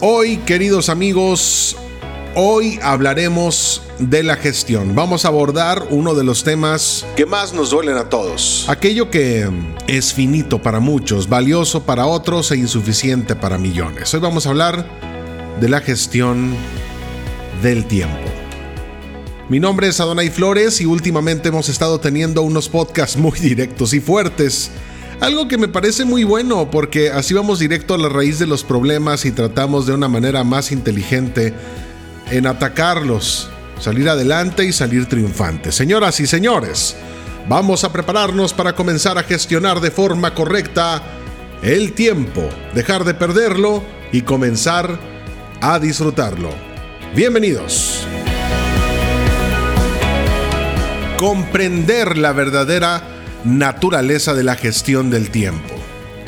Hoy, 0.00 0.36
queridos 0.38 0.90
amigos, 0.90 1.74
hoy 2.34 2.78
hablaremos 2.82 3.80
de 3.98 4.22
la 4.22 4.36
gestión. 4.36 4.94
Vamos 4.94 5.24
a 5.24 5.28
abordar 5.28 5.86
uno 5.88 6.14
de 6.14 6.22
los 6.22 6.44
temas 6.44 7.06
que 7.16 7.24
más 7.24 7.54
nos 7.54 7.70
duelen 7.70 7.96
a 7.96 8.10
todos. 8.10 8.66
Aquello 8.68 9.10
que 9.10 9.48
es 9.86 10.12
finito 10.12 10.60
para 10.60 10.80
muchos, 10.80 11.30
valioso 11.30 11.84
para 11.84 12.04
otros 12.04 12.50
e 12.50 12.58
insuficiente 12.58 13.34
para 13.34 13.56
millones. 13.56 14.12
Hoy 14.12 14.20
vamos 14.20 14.46
a 14.46 14.50
hablar 14.50 14.86
de 15.58 15.68
la 15.70 15.80
gestión 15.80 16.54
del 17.62 17.86
tiempo. 17.86 18.28
Mi 19.48 19.60
nombre 19.60 19.88
es 19.88 19.98
Adonai 19.98 20.28
Flores 20.28 20.82
y 20.82 20.84
últimamente 20.84 21.48
hemos 21.48 21.70
estado 21.70 22.00
teniendo 22.00 22.42
unos 22.42 22.68
podcasts 22.68 23.16
muy 23.16 23.38
directos 23.40 23.94
y 23.94 24.00
fuertes 24.00 24.70
algo 25.20 25.48
que 25.48 25.58
me 25.58 25.68
parece 25.68 26.04
muy 26.04 26.24
bueno 26.24 26.70
porque 26.70 27.10
así 27.10 27.34
vamos 27.34 27.58
directo 27.58 27.94
a 27.94 27.98
la 27.98 28.08
raíz 28.08 28.38
de 28.38 28.46
los 28.46 28.64
problemas 28.64 29.24
y 29.24 29.32
tratamos 29.32 29.86
de 29.86 29.94
una 29.94 30.08
manera 30.08 30.44
más 30.44 30.72
inteligente 30.72 31.54
en 32.30 32.46
atacarlos, 32.46 33.48
salir 33.80 34.08
adelante 34.08 34.64
y 34.64 34.72
salir 34.72 35.06
triunfantes. 35.06 35.74
Señoras 35.74 36.20
y 36.20 36.26
señores, 36.26 36.96
vamos 37.48 37.84
a 37.84 37.92
prepararnos 37.92 38.52
para 38.52 38.74
comenzar 38.74 39.18
a 39.18 39.22
gestionar 39.22 39.80
de 39.80 39.90
forma 39.90 40.34
correcta 40.34 41.02
el 41.62 41.92
tiempo, 41.92 42.48
dejar 42.74 43.04
de 43.04 43.14
perderlo 43.14 43.82
y 44.12 44.22
comenzar 44.22 44.98
a 45.60 45.78
disfrutarlo. 45.78 46.50
Bienvenidos. 47.14 48.06
Comprender 51.16 52.18
la 52.18 52.32
verdadera 52.32 53.15
naturaleza 53.44 54.34
de 54.34 54.44
la 54.44 54.56
gestión 54.56 55.10
del 55.10 55.30
tiempo. 55.30 55.74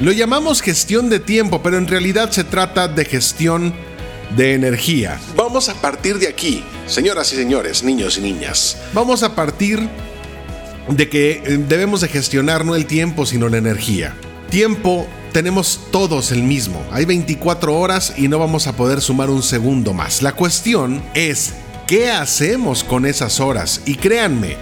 Lo 0.00 0.12
llamamos 0.12 0.62
gestión 0.62 1.10
de 1.10 1.18
tiempo, 1.18 1.62
pero 1.62 1.76
en 1.76 1.88
realidad 1.88 2.30
se 2.30 2.44
trata 2.44 2.86
de 2.86 3.04
gestión 3.04 3.74
de 4.36 4.54
energía. 4.54 5.18
Vamos 5.36 5.68
a 5.68 5.74
partir 5.74 6.18
de 6.18 6.28
aquí, 6.28 6.62
señoras 6.86 7.32
y 7.32 7.36
señores, 7.36 7.82
niños 7.82 8.18
y 8.18 8.20
niñas. 8.20 8.76
Vamos 8.92 9.22
a 9.22 9.34
partir 9.34 9.88
de 10.88 11.08
que 11.08 11.42
eh, 11.44 11.58
debemos 11.68 12.00
de 12.00 12.08
gestionar 12.08 12.64
no 12.64 12.76
el 12.76 12.86
tiempo, 12.86 13.26
sino 13.26 13.48
la 13.48 13.58
energía. 13.58 14.14
Tiempo 14.50 15.06
tenemos 15.32 15.80
todos 15.90 16.32
el 16.32 16.42
mismo. 16.42 16.82
Hay 16.90 17.04
24 17.04 17.74
horas 17.76 18.14
y 18.16 18.28
no 18.28 18.38
vamos 18.38 18.66
a 18.66 18.76
poder 18.76 19.00
sumar 19.00 19.30
un 19.30 19.42
segundo 19.42 19.92
más. 19.92 20.22
La 20.22 20.32
cuestión 20.32 21.02
es, 21.14 21.54
¿qué 21.86 22.10
hacemos 22.10 22.84
con 22.84 23.04
esas 23.04 23.40
horas? 23.40 23.82
Y 23.84 23.96
créanme, 23.96 24.56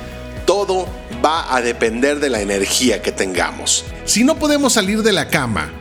todo 0.44 0.88
va 1.27 1.56
a 1.56 1.60
depender 1.60 2.20
de 2.20 2.30
la 2.30 2.41
energía 2.41 3.02
que 3.02 3.10
tengamos. 3.10 3.84
Si 4.05 4.22
no 4.22 4.36
podemos 4.36 4.74
salir 4.74 5.02
de 5.02 5.10
la 5.10 5.27
cama, 5.27 5.72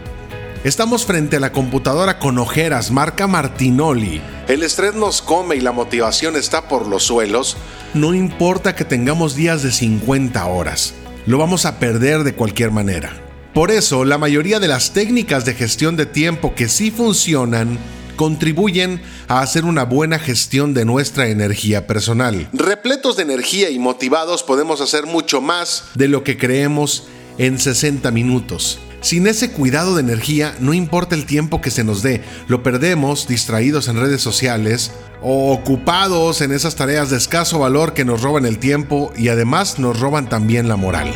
estamos 0.63 1.05
frente 1.05 1.35
a 1.35 1.39
la 1.39 1.51
computadora 1.51 2.17
con 2.17 2.39
ojeras 2.39 2.89
marca 2.89 3.27
Martinoli, 3.27 4.21
el 4.47 4.63
estrés 4.63 4.95
nos 4.95 5.21
come 5.21 5.55
y 5.55 5.61
la 5.61 5.71
motivación 5.71 6.35
está 6.35 6.67
por 6.67 6.87
los 6.87 7.03
suelos, 7.03 7.57
no 7.93 8.15
importa 8.15 8.73
que 8.75 8.85
tengamos 8.85 9.35
días 9.35 9.61
de 9.61 9.71
50 9.71 10.43
horas, 10.47 10.95
lo 11.27 11.37
vamos 11.37 11.65
a 11.65 11.77
perder 11.77 12.23
de 12.23 12.33
cualquier 12.33 12.71
manera. 12.71 13.13
Por 13.53 13.69
eso, 13.69 14.03
la 14.03 14.17
mayoría 14.17 14.59
de 14.59 14.67
las 14.67 14.93
técnicas 14.93 15.45
de 15.45 15.53
gestión 15.53 15.95
de 15.95 16.07
tiempo 16.07 16.55
que 16.55 16.67
sí 16.67 16.89
funcionan 16.89 17.77
contribuyen 18.15 19.01
a 19.27 19.41
hacer 19.41 19.65
una 19.65 19.83
buena 19.83 20.19
gestión 20.19 20.73
de 20.73 20.85
nuestra 20.85 21.27
energía 21.27 21.87
personal. 21.87 22.49
Repletos 22.53 23.15
de 23.15 23.23
energía 23.23 23.69
y 23.69 23.79
motivados 23.79 24.43
podemos 24.43 24.81
hacer 24.81 25.05
mucho 25.05 25.41
más 25.41 25.85
de 25.95 26.07
lo 26.07 26.23
que 26.23 26.37
creemos 26.37 27.03
en 27.37 27.59
60 27.59 28.11
minutos. 28.11 28.79
Sin 29.01 29.27
ese 29.27 29.51
cuidado 29.51 29.93
de 29.93 30.01
energía, 30.01 30.55
no 30.59 30.73
importa 30.73 31.13
el 31.13 31.27
tiempo 31.27 31.61
que 31.61 31.69
se 31.69 31.83
nos 31.83 32.01
dé, 32.01 32.23
lo 32.47 32.63
perdemos 32.63 33.27
distraídos 33.27 33.87
en 33.87 33.99
redes 33.99 34.21
sociales 34.21 34.91
o 35.21 35.53
ocupados 35.53 36.41
en 36.41 36.51
esas 36.51 36.75
tareas 36.75 37.11
de 37.11 37.17
escaso 37.17 37.59
valor 37.59 37.93
que 37.93 38.03
nos 38.03 38.21
roban 38.23 38.45
el 38.45 38.57
tiempo 38.57 39.13
y 39.15 39.27
además 39.29 39.77
nos 39.77 39.99
roban 39.99 40.27
también 40.27 40.67
la 40.67 40.75
moral. 40.75 41.13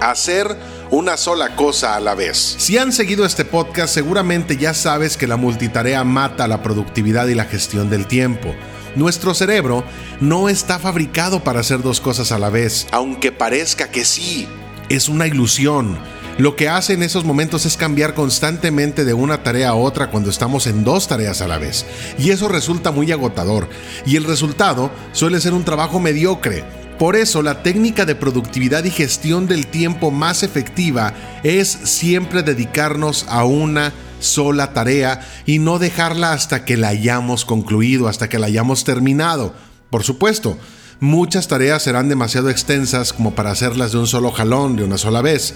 Hacer 0.00 0.56
una 0.92 1.16
sola 1.16 1.56
cosa 1.56 1.96
a 1.96 2.00
la 2.00 2.14
vez. 2.14 2.54
Si 2.58 2.76
han 2.76 2.92
seguido 2.92 3.24
este 3.24 3.46
podcast, 3.46 3.94
seguramente 3.94 4.58
ya 4.58 4.74
sabes 4.74 5.16
que 5.16 5.26
la 5.26 5.38
multitarea 5.38 6.04
mata 6.04 6.46
la 6.46 6.62
productividad 6.62 7.28
y 7.28 7.34
la 7.34 7.46
gestión 7.46 7.88
del 7.88 8.06
tiempo. 8.06 8.54
Nuestro 8.94 9.32
cerebro 9.32 9.84
no 10.20 10.50
está 10.50 10.78
fabricado 10.78 11.42
para 11.42 11.60
hacer 11.60 11.80
dos 11.80 12.02
cosas 12.02 12.30
a 12.30 12.38
la 12.38 12.50
vez, 12.50 12.86
aunque 12.90 13.32
parezca 13.32 13.90
que 13.90 14.04
sí. 14.04 14.46
Es 14.90 15.08
una 15.08 15.26
ilusión. 15.26 15.98
Lo 16.36 16.56
que 16.56 16.68
hace 16.68 16.92
en 16.92 17.02
esos 17.02 17.24
momentos 17.24 17.64
es 17.64 17.78
cambiar 17.78 18.12
constantemente 18.12 19.06
de 19.06 19.14
una 19.14 19.42
tarea 19.42 19.70
a 19.70 19.74
otra 19.74 20.10
cuando 20.10 20.28
estamos 20.28 20.66
en 20.66 20.84
dos 20.84 21.08
tareas 21.08 21.40
a 21.40 21.48
la 21.48 21.56
vez. 21.56 21.86
Y 22.18 22.32
eso 22.32 22.48
resulta 22.48 22.90
muy 22.90 23.10
agotador. 23.12 23.66
Y 24.04 24.16
el 24.16 24.24
resultado 24.24 24.90
suele 25.12 25.40
ser 25.40 25.54
un 25.54 25.64
trabajo 25.64 26.00
mediocre 26.00 26.64
por 27.02 27.16
eso 27.16 27.42
la 27.42 27.64
técnica 27.64 28.06
de 28.06 28.14
productividad 28.14 28.84
y 28.84 28.90
gestión 28.92 29.48
del 29.48 29.66
tiempo 29.66 30.12
más 30.12 30.44
efectiva 30.44 31.14
es 31.42 31.66
siempre 31.66 32.44
dedicarnos 32.44 33.26
a 33.28 33.44
una 33.44 33.92
sola 34.20 34.72
tarea 34.72 35.26
y 35.44 35.58
no 35.58 35.80
dejarla 35.80 36.32
hasta 36.32 36.64
que 36.64 36.76
la 36.76 36.90
hayamos 36.90 37.44
concluido, 37.44 38.06
hasta 38.06 38.28
que 38.28 38.38
la 38.38 38.46
hayamos 38.46 38.84
terminado. 38.84 39.52
Por 39.90 40.04
supuesto, 40.04 40.56
muchas 41.00 41.48
tareas 41.48 41.82
serán 41.82 42.08
demasiado 42.08 42.50
extensas 42.50 43.12
como 43.12 43.34
para 43.34 43.50
hacerlas 43.50 43.90
de 43.90 43.98
un 43.98 44.06
solo 44.06 44.30
jalón, 44.30 44.76
de 44.76 44.84
una 44.84 44.96
sola 44.96 45.22
vez. 45.22 45.54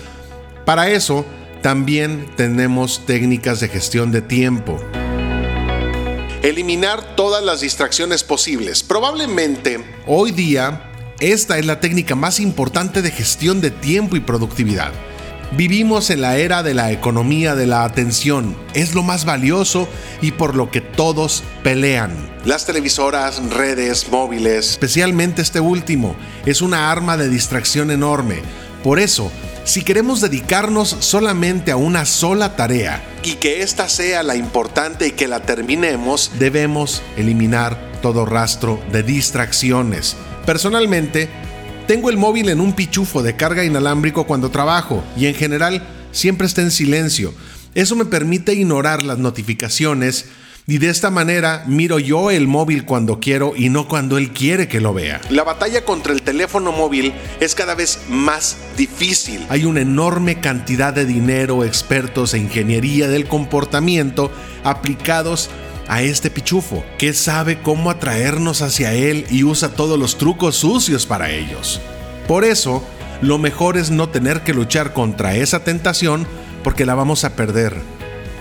Para 0.65 0.91
eso, 0.91 1.25
también 1.63 2.29
tenemos 2.37 3.07
técnicas 3.07 3.61
de 3.61 3.69
gestión 3.69 4.11
de 4.11 4.21
tiempo. 4.21 4.81
Eliminar 6.43 7.15
todas 7.15 7.45
las 7.45 7.61
distracciones 7.61 8.25
posibles. 8.25 8.83
Probablemente 8.83 9.85
hoy 10.09 10.33
día 10.33 10.93
esta 11.21 11.59
es 11.59 11.65
la 11.65 11.81
técnica 11.81 12.15
más 12.15 12.41
importante 12.41 13.01
de 13.01 13.11
gestión 13.11 13.61
de 13.61 13.71
tiempo 13.71 14.17
y 14.17 14.21
productividad. 14.21 14.93
Vivimos 15.53 16.11
en 16.11 16.21
la 16.21 16.37
era 16.37 16.63
de 16.63 16.75
la 16.75 16.93
economía 16.93 17.55
de 17.55 17.67
la 17.67 17.85
atención. 17.85 18.57
Es 18.75 18.95
lo 18.95 19.03
más 19.03 19.25
valioso 19.25 19.89
y 20.21 20.33
por 20.33 20.55
lo 20.57 20.71
que 20.71 20.81
todos 20.81 21.43
pelean. 21.63 22.13
Las 22.45 22.67
televisoras, 22.67 23.43
redes, 23.51 24.11
móviles, 24.11 24.71
especialmente 24.71 25.41
este 25.41 25.61
último, 25.61 26.17
es 26.45 26.61
una 26.61 26.91
arma 26.91 27.17
de 27.17 27.29
distracción 27.29 27.91
enorme. 27.91 28.43
Por 28.83 28.99
eso, 28.99 29.31
si 29.65 29.83
queremos 29.83 30.21
dedicarnos 30.21 30.97
solamente 31.01 31.71
a 31.71 31.77
una 31.77 32.05
sola 32.05 32.57
tarea 32.57 33.03
y 33.23 33.35
que 33.35 33.63
ésta 33.63 33.89
sea 33.89 34.23
la 34.23 34.37
importante 34.37 35.09
y 35.09 35.13
que 35.13 35.29
la 35.29 35.41
terminemos, 35.41 36.33
debemos 36.39 37.03
eliminar 37.17 37.93
todo 38.03 38.27
rastro 38.27 38.81
de 38.93 39.03
distracciones. 39.03 40.17
Personalmente, 40.47 41.29
tengo 41.89 42.09
el 42.09 42.17
móvil 42.17 42.49
en 42.51 42.61
un 42.61 42.73
pichufo 42.73 43.25
de 43.25 43.35
carga 43.35 43.65
inalámbrico 43.65 44.29
cuando 44.29 44.53
trabajo 44.53 45.03
y 45.17 45.27
en 45.27 45.35
general 45.35 45.83
siempre 46.13 46.47
está 46.47 46.63
en 46.63 46.71
silencio. 46.71 47.35
Eso 47.75 47.97
me 47.97 48.05
permite 48.05 48.55
ignorar 48.55 49.03
las 49.03 49.19
notificaciones 49.19 50.27
y 50.69 50.79
de 50.79 50.89
esta 50.89 51.11
manera 51.11 51.65
miro 51.67 51.99
yo 51.99 52.31
el 52.31 52.47
móvil 52.47 52.85
cuando 52.85 53.19
quiero 53.19 53.55
y 53.57 53.71
no 53.71 53.89
cuando 53.89 54.19
él 54.19 54.31
quiere 54.31 54.69
que 54.69 54.81
lo 54.81 54.95
vea. 54.95 55.21
La 55.31 55.43
batalla 55.43 55.85
contra 55.85 56.13
el 56.13 56.23
teléfono 56.23 56.71
móvil 56.71 57.13
es 57.41 57.57
cada 57.57 57.75
vez 57.75 57.99
más 58.09 58.57
difícil. 58.77 59.45
Hay 59.49 59.65
una 59.65 59.81
enorme 59.81 60.41
cantidad 60.41 60.93
de 60.93 61.07
dinero, 61.07 61.65
expertos 61.65 62.35
e 62.35 62.39
ingeniería 62.39 63.09
del 63.09 63.27
comportamiento 63.27 64.31
aplicados 64.63 65.51
a 65.89 66.03
este 66.03 66.31
pichufo, 66.31 66.85
que 66.99 67.13
sabe 67.13 67.61
cómo 67.61 67.91
atraernos 67.91 68.63
hacia 68.63 68.93
él 68.93 69.27
y 69.31 69.45
usa 69.45 69.71
todos 69.71 69.99
los 69.99 70.19
trucos 70.19 70.57
sucios 70.57 71.07
para 71.07 71.31
ellos. 71.31 71.81
Por 72.27 72.45
eso, 72.45 72.83
lo 73.23 73.39
mejor 73.39 73.77
es 73.77 73.91
no 73.91 74.09
tener 74.09 74.43
que 74.43 74.55
luchar 74.55 74.93
contra 74.93 75.37
esa 75.37 75.65
tentación 75.65 76.27
porque 76.63 76.87
la 76.87 76.95
vamos 76.95 77.25
a 77.25 77.37
perder. 77.37 77.75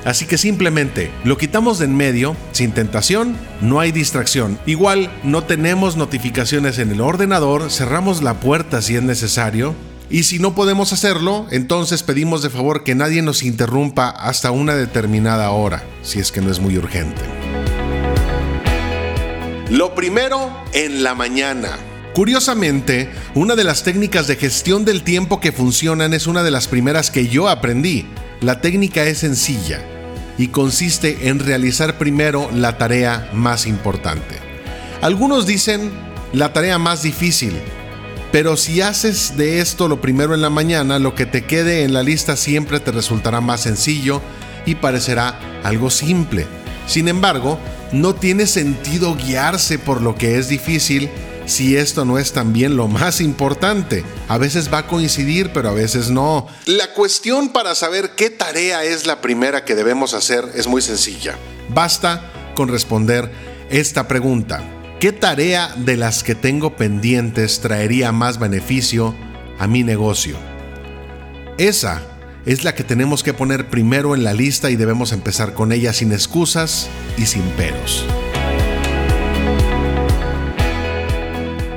Así 0.06 0.28
que 0.28 0.38
simplemente 0.38 1.12
lo 1.24 1.36
quitamos 1.36 1.80
de 1.80 1.86
en 1.86 1.98
medio, 1.98 2.36
sin 2.52 2.72
tentación, 2.74 3.36
no 3.60 3.80
hay 3.80 3.92
distracción. 3.92 4.60
Igual 4.68 5.10
no 5.24 5.44
tenemos 5.44 5.98
notificaciones 5.98 6.78
en 6.78 6.92
el 6.92 7.02
ordenador, 7.02 7.72
cerramos 7.72 8.22
la 8.22 8.36
puerta 8.36 8.84
si 8.84 8.96
es 8.96 9.02
necesario, 9.02 9.74
y 10.10 10.24
si 10.24 10.40
no 10.40 10.54
podemos 10.56 10.94
hacerlo, 10.94 11.48
entonces 11.52 12.04
pedimos 12.04 12.42
de 12.42 12.50
favor 12.50 12.84
que 12.84 12.96
nadie 12.96 13.22
nos 13.22 13.44
interrumpa 13.44 14.10
hasta 14.10 14.52
una 14.52 14.75
determinada 14.75 15.50
hora, 15.52 15.84
si 16.04 16.19
es 16.19 16.31
que 16.31 16.42
no 16.42 16.52
es 16.52 16.60
muy 16.60 16.78
urgente. 16.78 17.22
Lo 19.69 19.96
primero 19.96 20.52
en 20.74 21.04
la 21.04 21.16
mañana. 21.16 21.69
Curiosamente, 22.13 23.10
una 23.34 23.56
de 23.56 23.63
las 23.63 23.84
técnicas 23.84 24.28
de 24.28 24.36
gestión 24.36 24.86
del 24.86 25.04
tiempo 25.04 25.40
que 25.40 25.52
funcionan 25.52 26.13
es 26.13 26.28
una 26.28 26.44
de 26.44 26.51
las 26.51 26.68
primeras 26.68 27.12
que 27.12 27.28
yo 27.28 27.50
aprendí. 27.50 28.06
La 28.42 28.62
técnica 28.62 29.04
es 29.04 29.18
sencilla 29.18 29.84
y 30.38 30.50
consiste 30.50 31.30
en 31.30 31.40
realizar 31.40 31.98
primero 31.98 32.50
la 32.54 32.78
tarea 32.78 33.30
más 33.34 33.66
importante. 33.66 34.36
Algunos 35.01 35.46
dicen 35.46 35.92
la 36.31 36.54
tarea 36.54 36.78
más 36.78 37.01
difícil, 37.04 37.54
pero 38.36 38.58
si 38.58 38.82
haces 38.82 39.38
de 39.38 39.62
esto 39.62 39.88
lo 39.88 40.02
primero 40.02 40.34
en 40.34 40.42
la 40.42 40.50
mañana, 40.50 41.00
lo 41.00 41.16
que 41.16 41.26
te 41.26 41.46
quede 41.46 41.84
en 41.84 41.94
la 41.94 42.04
lista 42.04 42.36
siempre 42.36 42.82
te 42.82 42.92
resultará 42.92 43.40
más 43.40 43.62
sencillo 43.62 44.22
y 44.66 44.76
parecerá 44.76 45.40
algo 45.64 45.90
simple. 45.90 46.46
Sin 46.86 47.08
embargo, 47.08 47.58
no 47.94 48.14
tiene 48.14 48.46
sentido 48.46 49.16
guiarse 49.16 49.80
por 49.80 50.02
lo 50.02 50.16
que 50.16 50.38
es 50.38 50.50
difícil 50.50 51.10
si 51.46 51.78
esto 51.78 52.04
no 52.04 52.18
es 52.20 52.34
también 52.34 52.76
lo 52.76 52.90
más 52.90 53.22
importante. 53.22 54.04
A 54.28 54.38
veces 54.38 54.70
va 54.70 54.80
a 54.80 54.88
coincidir, 54.88 55.54
pero 55.54 55.70
a 55.70 55.74
veces 55.74 56.10
no. 56.10 56.46
La 56.66 56.92
cuestión 56.92 57.54
para 57.54 57.74
saber 57.74 58.16
qué 58.18 58.30
tarea 58.30 58.84
es 58.84 59.06
la 59.06 59.22
primera 59.22 59.64
que 59.64 59.76
debemos 59.76 60.14
hacer 60.14 60.44
es 60.56 60.68
muy 60.68 60.82
sencilla. 60.82 61.38
Basta 61.70 62.52
con 62.54 62.68
responder 62.68 63.32
esta 63.70 64.10
pregunta. 64.10 64.75
¿Qué 65.00 65.12
tarea 65.12 65.76
de 65.76 65.98
las 65.98 66.24
que 66.24 66.36
tengo 66.36 66.78
pendientes 66.78 67.60
traería 67.60 68.14
más 68.14 68.40
beneficio 68.40 69.14
a 69.60 69.68
mi 69.68 69.84
negocio? 69.84 70.38
Esa 71.58 72.02
es 72.46 72.64
la 72.64 72.76
que 72.76 72.86
tenemos 72.86 73.22
que 73.22 73.34
poner 73.34 73.70
primero 73.70 74.16
en 74.16 74.24
la 74.24 74.34
lista 74.34 74.70
y 74.70 74.78
debemos 74.78 75.12
empezar 75.12 75.54
con 75.54 75.74
ella 75.74 75.92
sin 75.92 76.14
excusas 76.14 76.88
y 77.18 77.26
sin 77.26 77.42
peros. 77.58 78.06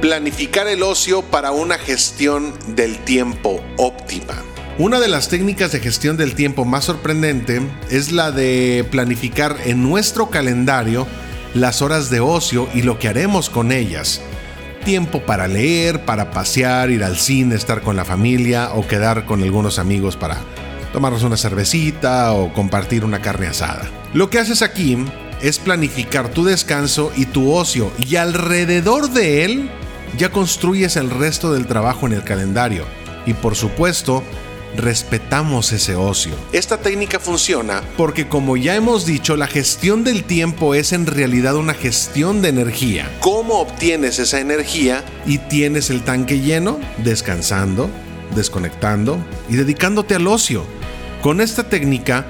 Planificar 0.00 0.68
el 0.68 0.84
ocio 0.84 1.22
para 1.22 1.50
una 1.50 1.76
gestión 1.76 2.54
del 2.76 2.98
tiempo 2.98 3.60
óptima. 3.78 4.44
Una 4.78 5.00
de 5.00 5.08
las 5.08 5.28
técnicas 5.28 5.72
de 5.72 5.80
gestión 5.80 6.16
del 6.16 6.36
tiempo 6.36 6.64
más 6.64 6.84
sorprendente 6.84 7.62
es 7.90 8.12
la 8.12 8.30
de 8.30 8.86
planificar 8.92 9.56
en 9.64 9.82
nuestro 9.82 10.30
calendario 10.30 11.08
las 11.58 11.82
horas 11.82 12.10
de 12.10 12.20
ocio 12.20 12.68
y 12.74 12.82
lo 12.82 12.98
que 12.98 13.08
haremos 13.08 13.50
con 13.50 13.72
ellas. 13.72 14.20
Tiempo 14.84 15.20
para 15.20 15.48
leer, 15.48 16.04
para 16.04 16.30
pasear, 16.30 16.90
ir 16.90 17.04
al 17.04 17.16
cine, 17.16 17.54
estar 17.54 17.82
con 17.82 17.96
la 17.96 18.04
familia 18.04 18.70
o 18.74 18.86
quedar 18.86 19.26
con 19.26 19.42
algunos 19.42 19.78
amigos 19.78 20.16
para 20.16 20.38
tomarnos 20.92 21.22
una 21.22 21.36
cervecita 21.36 22.32
o 22.32 22.52
compartir 22.52 23.04
una 23.04 23.20
carne 23.20 23.48
asada. 23.48 23.90
Lo 24.14 24.30
que 24.30 24.38
haces 24.38 24.62
aquí 24.62 24.96
es 25.42 25.58
planificar 25.58 26.28
tu 26.28 26.44
descanso 26.44 27.12
y 27.16 27.26
tu 27.26 27.52
ocio 27.52 27.92
y 27.98 28.16
alrededor 28.16 29.10
de 29.10 29.44
él 29.44 29.70
ya 30.16 30.30
construyes 30.30 30.96
el 30.96 31.10
resto 31.10 31.52
del 31.52 31.66
trabajo 31.66 32.06
en 32.06 32.14
el 32.14 32.24
calendario. 32.24 32.84
Y 33.26 33.34
por 33.34 33.56
supuesto, 33.56 34.22
respetamos 34.76 35.72
ese 35.72 35.96
ocio. 35.96 36.34
Esta 36.52 36.78
técnica 36.78 37.18
funciona 37.18 37.82
porque 37.96 38.28
como 38.28 38.56
ya 38.56 38.76
hemos 38.76 39.06
dicho, 39.06 39.36
la 39.36 39.46
gestión 39.46 40.04
del 40.04 40.24
tiempo 40.24 40.74
es 40.74 40.92
en 40.92 41.06
realidad 41.06 41.56
una 41.56 41.74
gestión 41.74 42.42
de 42.42 42.48
energía. 42.48 43.10
¿Cómo 43.20 43.60
obtienes 43.60 44.18
esa 44.18 44.40
energía 44.40 45.04
y 45.26 45.38
tienes 45.38 45.90
el 45.90 46.02
tanque 46.02 46.40
lleno? 46.40 46.78
Descansando, 47.04 47.90
desconectando 48.34 49.18
y 49.48 49.56
dedicándote 49.56 50.14
al 50.14 50.26
ocio. 50.26 50.64
Con 51.22 51.40
esta 51.40 51.68
técnica 51.68 52.26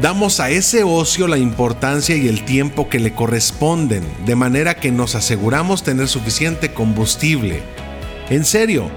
damos 0.00 0.38
a 0.38 0.50
ese 0.50 0.84
ocio 0.84 1.26
la 1.26 1.38
importancia 1.38 2.16
y 2.16 2.28
el 2.28 2.44
tiempo 2.44 2.88
que 2.88 3.00
le 3.00 3.14
corresponden, 3.14 4.04
de 4.26 4.36
manera 4.36 4.76
que 4.76 4.92
nos 4.92 5.14
aseguramos 5.14 5.82
tener 5.82 6.08
suficiente 6.08 6.72
combustible. 6.72 7.62
En 8.30 8.44
serio, 8.44 8.90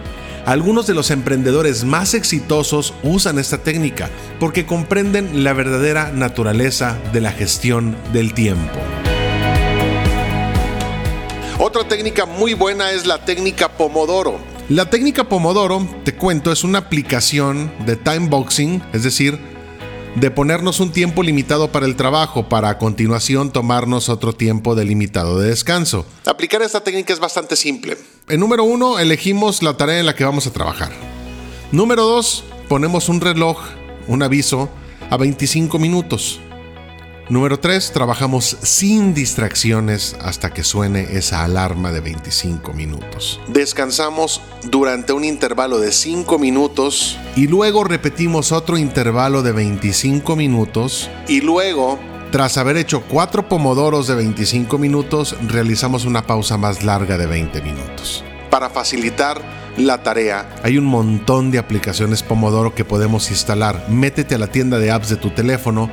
algunos 0.45 0.87
de 0.87 0.93
los 0.93 1.11
emprendedores 1.11 1.83
más 1.83 2.13
exitosos 2.13 2.93
usan 3.03 3.39
esta 3.39 3.59
técnica 3.59 4.09
porque 4.39 4.65
comprenden 4.65 5.43
la 5.43 5.53
verdadera 5.53 6.11
naturaleza 6.11 6.97
de 7.13 7.21
la 7.21 7.31
gestión 7.31 7.95
del 8.13 8.33
tiempo. 8.33 8.79
Otra 11.59 11.87
técnica 11.87 12.25
muy 12.25 12.53
buena 12.55 12.91
es 12.91 13.05
la 13.05 13.23
técnica 13.23 13.69
Pomodoro. 13.69 14.39
La 14.67 14.89
técnica 14.89 15.25
Pomodoro, 15.25 15.87
te 16.03 16.15
cuento, 16.15 16.51
es 16.51 16.63
una 16.63 16.79
aplicación 16.79 17.71
de 17.85 17.95
time 17.97 18.29
boxing, 18.29 18.81
es 18.93 19.03
decir, 19.03 19.37
de 20.15 20.31
ponernos 20.31 20.79
un 20.79 20.91
tiempo 20.91 21.23
limitado 21.23 21.71
para 21.71 21.85
el 21.85 21.95
trabajo 21.95 22.49
para 22.49 22.69
a 22.69 22.77
continuación 22.77 23.51
tomarnos 23.51 24.09
otro 24.09 24.33
tiempo 24.33 24.75
delimitado 24.75 25.39
de 25.39 25.49
descanso. 25.49 26.05
Aplicar 26.25 26.61
esta 26.61 26.83
técnica 26.83 27.13
es 27.13 27.19
bastante 27.19 27.55
simple. 27.55 27.97
En 28.27 28.39
número 28.39 28.63
uno, 28.63 28.99
elegimos 28.99 29.61
la 29.63 29.75
tarea 29.75 29.99
en 29.99 30.05
la 30.05 30.15
que 30.15 30.23
vamos 30.23 30.47
a 30.47 30.53
trabajar. 30.53 30.91
Número 31.71 32.03
dos, 32.03 32.43
ponemos 32.69 33.09
un 33.09 33.21
reloj, 33.21 33.59
un 34.07 34.23
aviso, 34.23 34.69
a 35.09 35.17
25 35.17 35.77
minutos. 35.79 36.39
Número 37.31 37.59
3. 37.59 37.93
Trabajamos 37.93 38.57
sin 38.61 39.13
distracciones 39.13 40.17
hasta 40.21 40.53
que 40.53 40.65
suene 40.65 41.17
esa 41.17 41.45
alarma 41.45 41.93
de 41.93 42.01
25 42.01 42.73
minutos. 42.73 43.39
Descansamos 43.47 44.41
durante 44.63 45.13
un 45.13 45.23
intervalo 45.23 45.79
de 45.79 45.93
5 45.93 46.37
minutos 46.39 47.17
y 47.37 47.47
luego 47.47 47.85
repetimos 47.85 48.51
otro 48.51 48.77
intervalo 48.77 49.43
de 49.43 49.53
25 49.53 50.35
minutos 50.35 51.09
y 51.29 51.39
luego 51.39 51.99
tras 52.31 52.57
haber 52.57 52.77
hecho 52.77 53.01
4 53.01 53.47
pomodoros 53.47 54.07
de 54.07 54.15
25 54.15 54.77
minutos, 54.77 55.35
realizamos 55.47 56.05
una 56.05 56.25
pausa 56.25 56.57
más 56.57 56.83
larga 56.83 57.17
de 57.17 57.27
20 57.27 57.61
minutos. 57.61 58.23
Para 58.49 58.69
facilitar 58.69 59.41
la 59.77 60.01
tarea, 60.01 60.49
hay 60.63 60.77
un 60.77 60.85
montón 60.85 61.51
de 61.51 61.59
aplicaciones 61.59 62.23
Pomodoro 62.23 62.73
que 62.73 62.85
podemos 62.85 63.29
instalar. 63.31 63.85
Métete 63.89 64.35
a 64.35 64.37
la 64.37 64.47
tienda 64.47 64.79
de 64.79 64.91
apps 64.91 65.09
de 65.09 65.15
tu 65.17 65.29
teléfono 65.29 65.89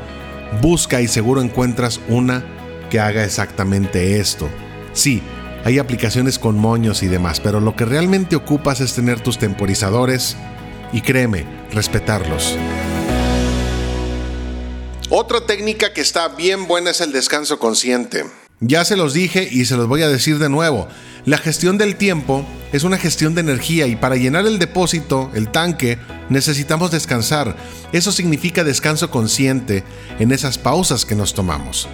Busca 0.60 1.00
y 1.00 1.08
seguro 1.08 1.42
encuentras 1.42 2.00
una 2.08 2.42
que 2.90 3.00
haga 3.00 3.24
exactamente 3.24 4.18
esto. 4.18 4.48
Sí, 4.92 5.22
hay 5.64 5.78
aplicaciones 5.78 6.38
con 6.38 6.56
moños 6.56 7.02
y 7.02 7.06
demás, 7.06 7.40
pero 7.40 7.60
lo 7.60 7.76
que 7.76 7.84
realmente 7.84 8.34
ocupas 8.34 8.80
es 8.80 8.94
tener 8.94 9.20
tus 9.20 9.38
temporizadores 9.38 10.36
y 10.92 11.02
créeme, 11.02 11.44
respetarlos. 11.72 12.56
Otra 15.10 15.40
técnica 15.40 15.94
que 15.94 16.02
está 16.02 16.28
bien 16.28 16.66
buena 16.66 16.90
es 16.90 17.00
el 17.00 17.12
descanso 17.12 17.58
consciente. 17.58 18.26
Ya 18.60 18.84
se 18.84 18.94
los 18.94 19.14
dije 19.14 19.48
y 19.50 19.64
se 19.64 19.74
los 19.78 19.86
voy 19.86 20.02
a 20.02 20.08
decir 20.08 20.38
de 20.38 20.50
nuevo. 20.50 20.86
La 21.24 21.38
gestión 21.38 21.78
del 21.78 21.96
tiempo 21.96 22.44
es 22.74 22.84
una 22.84 22.98
gestión 22.98 23.34
de 23.34 23.40
energía 23.40 23.86
y 23.86 23.96
para 23.96 24.16
llenar 24.16 24.46
el 24.46 24.58
depósito, 24.58 25.30
el 25.32 25.50
tanque, 25.50 25.98
necesitamos 26.28 26.90
descansar. 26.90 27.56
Eso 27.92 28.12
significa 28.12 28.64
descanso 28.64 29.10
consciente 29.10 29.82
en 30.18 30.30
esas 30.30 30.58
pausas 30.58 31.06
que 31.06 31.14
nos 31.14 31.32
tomamos. 31.32 31.88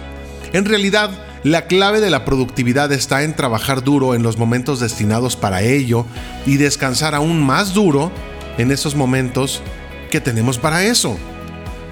En 0.51 0.65
realidad, 0.65 1.09
la 1.43 1.67
clave 1.67 2.01
de 2.01 2.09
la 2.09 2.25
productividad 2.25 2.91
está 2.91 3.23
en 3.23 3.33
trabajar 3.33 3.81
duro 3.81 4.13
en 4.13 4.23
los 4.23 4.37
momentos 4.37 4.81
destinados 4.81 5.37
para 5.37 5.61
ello 5.61 6.05
y 6.45 6.57
descansar 6.57 7.15
aún 7.15 7.41
más 7.41 7.73
duro 7.73 8.11
en 8.57 8.73
esos 8.73 8.93
momentos 8.93 9.61
que 10.11 10.19
tenemos 10.19 10.57
para 10.57 10.83
eso. 10.83 11.17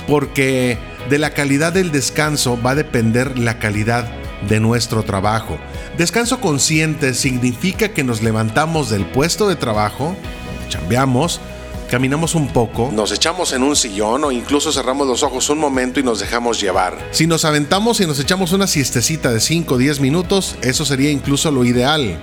Porque 0.06 0.78
de 1.10 1.18
la 1.18 1.32
calidad 1.32 1.74
del 1.74 1.92
descanso 1.92 2.60
va 2.62 2.72
a 2.72 2.76
depender 2.76 3.38
la 3.38 3.60
calidad 3.60 4.08
de 4.48 4.60
nuestro 4.60 5.04
trabajo. 5.04 5.58
Descanso 5.98 6.40
consciente 6.40 7.14
significa 7.14 7.90
que 7.90 8.04
nos 8.04 8.22
levantamos 8.22 8.90
del 8.90 9.06
puesto 9.06 9.48
de 9.48 9.56
trabajo, 9.56 10.16
chambeamos, 10.70 11.40
caminamos 11.90 12.36
un 12.36 12.48
poco, 12.48 12.90
nos 12.92 13.12
echamos 13.12 13.54
en 13.54 13.64
un 13.64 13.76
sillón 13.76 14.24
o 14.24 14.32
incluso 14.32 14.72
cerramos 14.72 15.08
los 15.08 15.24
ojos 15.24 15.50
un 15.50 15.60
momento 15.60 16.00
y 16.00 16.04
nos 16.04 16.20
dejamos 16.20 16.60
llevar. 16.60 16.98
Si 17.12 17.28
nos 17.28 17.46
aventamos 17.46 18.00
y 18.00 18.08
nos 18.08 18.20
echamos 18.20 18.52
una 18.52 18.68
siestecita 18.68 19.32
de 19.32 19.40
5 19.40 19.76
o 19.76 19.78
10 19.78 20.00
minutos, 20.00 20.56
eso 20.62 20.86
sería 20.86 21.12
incluso 21.12 21.52
lo 21.52 21.66
ideal. 21.66 22.20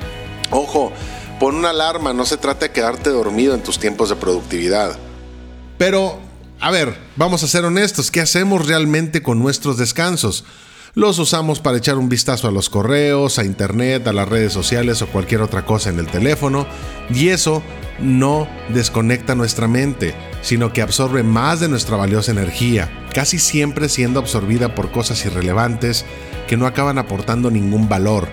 Ojo, 0.51 0.93
pon 1.39 1.55
una 1.55 1.71
alarma, 1.71 2.13
no 2.13 2.27
se 2.27 2.37
trata 2.37 2.67
de 2.67 2.73
quedarte 2.73 3.11
dormido 3.11 3.55
en 3.55 3.63
tus 3.63 3.79
tiempos 3.79 4.09
de 4.09 4.17
productividad. 4.17 4.97
Pero, 5.79 6.19
a 6.61 6.71
ver, 6.71 6.97
vamos 7.17 7.43
a 7.43 7.49
ser 7.49 7.65
honestos, 7.65 8.11
¿qué 8.11 8.21
hacemos 8.21 8.67
realmente 8.67 9.23
con 9.23 9.39
nuestros 9.39 9.79
descansos? 9.79 10.45
Los 10.95 11.19
usamos 11.19 11.61
para 11.61 11.79
echar 11.79 11.97
un 11.97 12.09
vistazo 12.09 12.49
a 12.49 12.51
los 12.51 12.69
correos, 12.69 13.39
a 13.39 13.45
internet, 13.45 14.07
a 14.07 14.13
las 14.13 14.29
redes 14.29 14.53
sociales 14.53 15.01
o 15.03 15.07
cualquier 15.07 15.41
otra 15.41 15.65
cosa 15.65 15.89
en 15.89 15.99
el 15.99 16.09
teléfono 16.09 16.67
y 17.09 17.29
eso 17.29 17.63
no 18.01 18.49
desconecta 18.69 19.35
nuestra 19.35 19.69
mente, 19.69 20.15
sino 20.43 20.73
que 20.73 20.83
absorbe 20.83 21.23
más 21.23 21.61
de 21.61 21.69
nuestra 21.69 21.97
valiosa 21.97 22.33
energía, 22.33 22.91
casi 23.15 23.39
siempre 23.39 23.89
siendo 23.89 24.21
absorbida 24.21 24.75
por 24.75 24.91
cosas 24.91 25.25
irrelevantes 25.25 26.05
que 26.49 26.57
no 26.57 26.67
acaban 26.67 26.99
aportando 26.99 27.51
ningún 27.51 27.89
valor. 27.89 28.29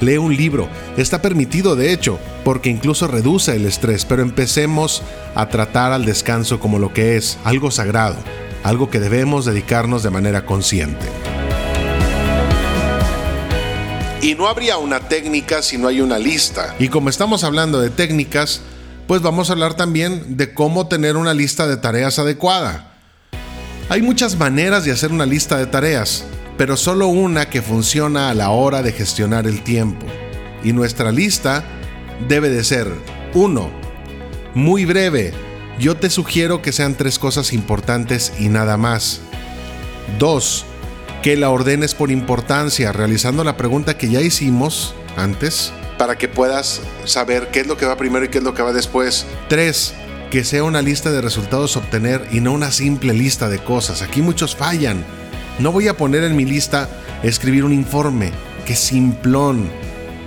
Lee 0.00 0.18
un 0.18 0.36
libro, 0.36 0.68
está 0.96 1.20
permitido 1.20 1.76
de 1.76 1.92
hecho, 1.92 2.18
porque 2.44 2.70
incluso 2.70 3.06
reduce 3.06 3.56
el 3.56 3.66
estrés, 3.66 4.04
pero 4.04 4.22
empecemos 4.22 5.02
a 5.34 5.48
tratar 5.48 5.92
al 5.92 6.04
descanso 6.04 6.60
como 6.60 6.78
lo 6.78 6.92
que 6.92 7.16
es, 7.16 7.38
algo 7.44 7.70
sagrado, 7.70 8.16
algo 8.62 8.90
que 8.90 9.00
debemos 9.00 9.44
dedicarnos 9.44 10.02
de 10.02 10.10
manera 10.10 10.46
consciente. 10.46 11.06
Y 14.20 14.34
no 14.34 14.48
habría 14.48 14.78
una 14.78 15.00
técnica 15.00 15.62
si 15.62 15.78
no 15.78 15.88
hay 15.88 16.00
una 16.00 16.18
lista. 16.18 16.74
Y 16.78 16.88
como 16.88 17.08
estamos 17.08 17.44
hablando 17.44 17.80
de 17.80 17.90
técnicas, 17.90 18.62
pues 19.06 19.22
vamos 19.22 19.48
a 19.48 19.52
hablar 19.52 19.74
también 19.74 20.36
de 20.36 20.52
cómo 20.52 20.88
tener 20.88 21.16
una 21.16 21.34
lista 21.34 21.66
de 21.66 21.76
tareas 21.76 22.18
adecuada. 22.18 22.92
Hay 23.88 24.02
muchas 24.02 24.36
maneras 24.36 24.84
de 24.84 24.92
hacer 24.92 25.12
una 25.12 25.24
lista 25.24 25.56
de 25.56 25.66
tareas, 25.66 26.24
pero 26.58 26.76
solo 26.76 27.06
una 27.06 27.48
que 27.48 27.62
funciona 27.62 28.28
a 28.28 28.34
la 28.34 28.50
hora 28.50 28.82
de 28.82 28.92
gestionar 28.92 29.46
el 29.46 29.62
tiempo. 29.62 30.04
Y 30.62 30.74
nuestra 30.74 31.12
lista 31.12 31.64
debe 32.28 32.50
de 32.50 32.64
ser 32.64 32.92
1. 33.32 33.70
Muy 34.54 34.84
breve. 34.84 35.32
Yo 35.78 35.96
te 35.96 36.10
sugiero 36.10 36.60
que 36.60 36.72
sean 36.72 36.96
tres 36.96 37.18
cosas 37.18 37.52
importantes 37.52 38.32
y 38.38 38.48
nada 38.48 38.76
más. 38.76 39.20
2 40.18 40.66
que 41.22 41.36
la 41.36 41.50
ordenes 41.50 41.94
por 41.94 42.10
importancia, 42.10 42.92
realizando 42.92 43.42
la 43.44 43.56
pregunta 43.56 43.98
que 43.98 44.08
ya 44.08 44.20
hicimos 44.20 44.94
antes, 45.16 45.72
para 45.98 46.16
que 46.16 46.28
puedas 46.28 46.80
saber 47.04 47.48
qué 47.50 47.60
es 47.60 47.66
lo 47.66 47.76
que 47.76 47.86
va 47.86 47.96
primero 47.96 48.24
y 48.24 48.28
qué 48.28 48.38
es 48.38 48.44
lo 48.44 48.54
que 48.54 48.62
va 48.62 48.72
después. 48.72 49.26
3. 49.48 49.94
Que 50.30 50.44
sea 50.44 50.62
una 50.62 50.80
lista 50.80 51.10
de 51.10 51.20
resultados 51.20 51.76
obtener 51.76 52.26
y 52.30 52.40
no 52.40 52.52
una 52.52 52.70
simple 52.70 53.14
lista 53.14 53.48
de 53.48 53.58
cosas. 53.58 54.02
Aquí 54.02 54.22
muchos 54.22 54.54
fallan. 54.54 55.04
No 55.58 55.72
voy 55.72 55.88
a 55.88 55.96
poner 55.96 56.22
en 56.22 56.36
mi 56.36 56.44
lista 56.44 56.88
escribir 57.24 57.64
un 57.64 57.72
informe, 57.72 58.30
que 58.64 58.76
simplón, 58.76 59.68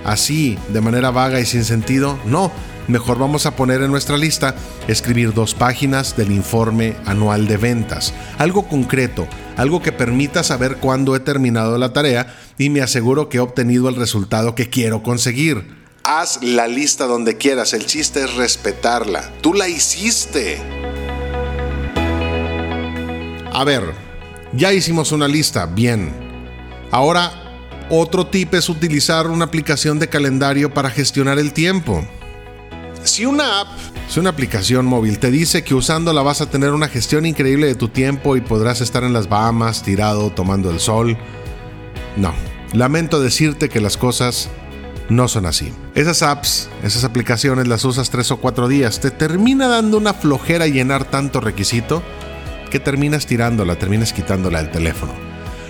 así, 0.04 0.58
de 0.68 0.82
manera 0.82 1.10
vaga 1.10 1.40
y 1.40 1.46
sin 1.46 1.64
sentido. 1.64 2.18
No, 2.26 2.52
mejor 2.86 3.18
vamos 3.18 3.46
a 3.46 3.56
poner 3.56 3.80
en 3.80 3.90
nuestra 3.90 4.18
lista 4.18 4.54
escribir 4.88 5.32
dos 5.32 5.54
páginas 5.54 6.16
del 6.18 6.32
informe 6.32 6.96
anual 7.06 7.46
de 7.46 7.56
ventas. 7.56 8.12
Algo 8.36 8.68
concreto, 8.68 9.26
algo 9.56 9.80
que 9.80 9.92
permita 9.92 10.42
saber 10.42 10.76
cuándo 10.76 11.16
he 11.16 11.20
terminado 11.20 11.78
la 11.78 11.94
tarea 11.94 12.34
y 12.58 12.68
me 12.68 12.82
aseguro 12.82 13.30
que 13.30 13.38
he 13.38 13.40
obtenido 13.40 13.88
el 13.88 13.96
resultado 13.96 14.54
que 14.54 14.68
quiero 14.68 15.02
conseguir. 15.02 15.80
Haz 16.04 16.42
la 16.42 16.66
lista 16.66 17.06
donde 17.06 17.38
quieras, 17.38 17.72
el 17.72 17.86
chiste 17.86 18.22
es 18.22 18.34
respetarla. 18.34 19.30
Tú 19.40 19.54
la 19.54 19.68
hiciste. 19.68 20.60
A 23.54 23.64
ver, 23.64 24.11
ya 24.52 24.72
hicimos 24.72 25.12
una 25.12 25.28
lista, 25.28 25.66
bien. 25.66 26.12
Ahora, 26.90 27.32
otro 27.90 28.26
tip 28.26 28.54
es 28.54 28.68
utilizar 28.68 29.26
una 29.26 29.46
aplicación 29.46 29.98
de 29.98 30.08
calendario 30.08 30.72
para 30.72 30.90
gestionar 30.90 31.38
el 31.38 31.52
tiempo. 31.52 32.06
Si 33.04 33.26
una 33.26 33.60
app, 33.60 33.68
si 34.08 34.20
una 34.20 34.30
aplicación 34.30 34.86
móvil 34.86 35.18
te 35.18 35.30
dice 35.30 35.64
que 35.64 35.74
usándola 35.74 36.22
vas 36.22 36.40
a 36.40 36.50
tener 36.50 36.72
una 36.72 36.88
gestión 36.88 37.26
increíble 37.26 37.66
de 37.66 37.74
tu 37.74 37.88
tiempo 37.88 38.36
y 38.36 38.40
podrás 38.40 38.80
estar 38.80 39.02
en 39.04 39.12
las 39.12 39.28
Bahamas 39.28 39.82
tirado 39.82 40.30
tomando 40.30 40.70
el 40.70 40.80
sol, 40.80 41.16
no. 42.16 42.32
Lamento 42.72 43.20
decirte 43.20 43.68
que 43.68 43.80
las 43.80 43.96
cosas 43.96 44.48
no 45.08 45.28
son 45.28 45.46
así. 45.46 45.72
Esas 45.94 46.22
apps, 46.22 46.68
esas 46.82 47.04
aplicaciones 47.04 47.68
las 47.68 47.84
usas 47.84 48.10
tres 48.10 48.30
o 48.30 48.38
cuatro 48.38 48.68
días, 48.68 49.00
te 49.00 49.10
termina 49.10 49.68
dando 49.68 49.98
una 49.98 50.14
flojera 50.14 50.66
llenar 50.66 51.04
tanto 51.04 51.40
requisito 51.40 52.02
que 52.72 52.80
terminas 52.80 53.26
tirándola, 53.26 53.76
terminas 53.76 54.14
quitándola 54.14 54.62
del 54.62 54.72
teléfono. 54.72 55.12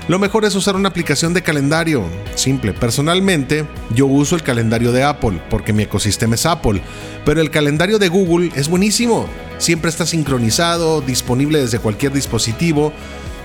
Lo 0.07 0.21
mejor 0.21 0.45
es 0.45 0.55
usar 0.55 0.77
una 0.77 0.89
aplicación 0.89 1.35
de 1.35 1.43
calendario. 1.43 2.05
Simple. 2.37 2.73
Personalmente, 2.73 3.65
yo 3.95 4.07
uso 4.07 4.37
el 4.37 4.43
calendario 4.43 4.93
de 4.93 5.03
Apple 5.03 5.43
porque 5.51 5.73
mi 5.73 5.83
ecosistema 5.83 6.37
es 6.37 6.47
Apple. 6.47 6.81
Pero 7.25 7.41
el 7.41 7.51
calendario 7.51 7.99
de 7.99 8.09
Google 8.09 8.53
es 8.55 8.69
buenísimo. 8.69 9.27
Siempre 9.59 9.91
está 9.91 10.07
sincronizado, 10.07 11.01
disponible 11.01 11.59
desde 11.59 11.81
cualquier 11.81 12.13
dispositivo 12.13 12.93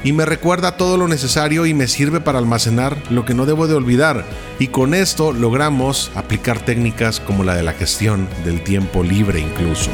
y 0.04 0.14
me 0.14 0.26
recuerda 0.26 0.78
todo 0.78 0.98
lo 0.98 1.08
necesario 1.08 1.66
y 1.66 1.74
me 1.74 1.88
sirve 1.88 2.22
para 2.22 2.38
almacenar 2.38 2.96
lo 3.10 3.26
que 3.26 3.34
no 3.34 3.48
debo 3.48 3.68
de 3.68 3.74
olvidar. 3.74 4.24
Y 4.60 4.68
con 4.68 4.94
esto 4.94 5.34
logramos 5.34 6.12
aplicar 6.14 6.60
técnicas 6.60 7.20
como 7.20 7.44
la 7.44 7.56
de 7.56 7.64
la 7.64 7.74
gestión 7.74 8.28
del 8.46 8.64
tiempo 8.64 9.04
libre 9.04 9.40
incluso. 9.40 9.90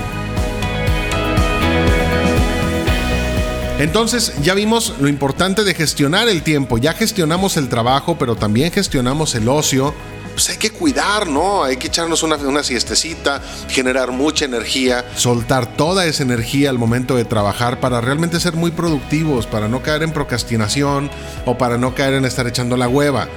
Entonces 3.84 4.32
ya 4.42 4.54
vimos 4.54 4.94
lo 5.02 5.10
importante 5.10 5.66
de 5.66 5.74
gestionar 5.74 6.30
el 6.30 6.42
tiempo, 6.42 6.78
ya 6.78 6.94
gestionamos 6.94 7.58
el 7.58 7.68
trabajo, 7.68 8.18
pero 8.18 8.38
también 8.38 8.72
gestionamos 8.72 9.36
el 9.36 9.50
ocio. 9.50 9.94
Pues 10.32 10.50
hay 10.50 10.56
que 10.56 10.70
cuidar, 10.72 11.28
¿no? 11.28 11.66
Hay 11.66 11.76
que 11.76 11.88
echarnos 11.88 12.24
una, 12.24 12.64
siestecita, 12.64 13.42
generar 13.68 14.12
mucha 14.12 14.46
energía, 14.46 15.04
soltar 15.18 15.76
toda 15.76 16.06
esa 16.06 16.24
energía 16.24 16.70
al 16.70 16.78
momento 16.78 17.18
de 17.18 17.26
trabajar 17.26 17.82
para 17.82 18.00
realmente 18.00 18.40
ser 18.40 18.54
muy 18.54 18.72
productivos, 18.72 19.48
para 19.48 19.68
no 19.68 19.84
caer 19.84 20.04
en 20.04 20.14
procrastinación 20.14 21.12
o 21.46 21.58
para 21.58 21.78
no 21.78 21.94
caer 21.94 22.14
en 22.14 22.24
estar 22.24 22.48
echando 22.48 22.78
la 22.78 22.88
hueva. 22.88 23.28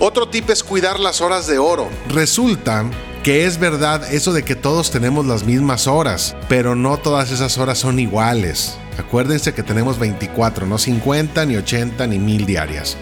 Otro 0.00 0.28
tip 0.28 0.50
es 0.50 0.62
cuidar 0.62 1.00
las 1.00 1.22
horas 1.22 1.46
de 1.46 1.58
oro. 1.58 1.88
Resulta 2.10 2.84
que 3.28 3.44
es 3.44 3.58
verdad 3.58 4.10
eso 4.10 4.32
de 4.32 4.42
que 4.42 4.56
todos 4.56 4.90
tenemos 4.90 5.26
las 5.26 5.44
mismas 5.44 5.86
horas, 5.86 6.34
pero 6.48 6.74
no 6.74 6.96
todas 6.96 7.30
esas 7.30 7.58
horas 7.58 7.76
son 7.76 7.98
iguales. 7.98 8.78
Acuérdense 8.96 9.52
que 9.52 9.62
tenemos 9.62 9.98
24, 9.98 10.66
no 10.66 10.78
50, 10.78 11.44
ni 11.44 11.56
80, 11.56 12.06
ni 12.06 12.18
1000 12.18 12.46
diarias. 12.46 12.96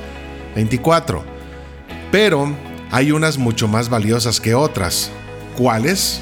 24. 0.57 1.25
Pero 2.11 2.53
hay 2.91 3.13
unas 3.13 3.39
mucho 3.39 3.69
más 3.69 3.89
valiosas 3.89 4.41
que 4.41 4.57
otras. 4.57 5.13
¿Cuáles? 5.57 6.19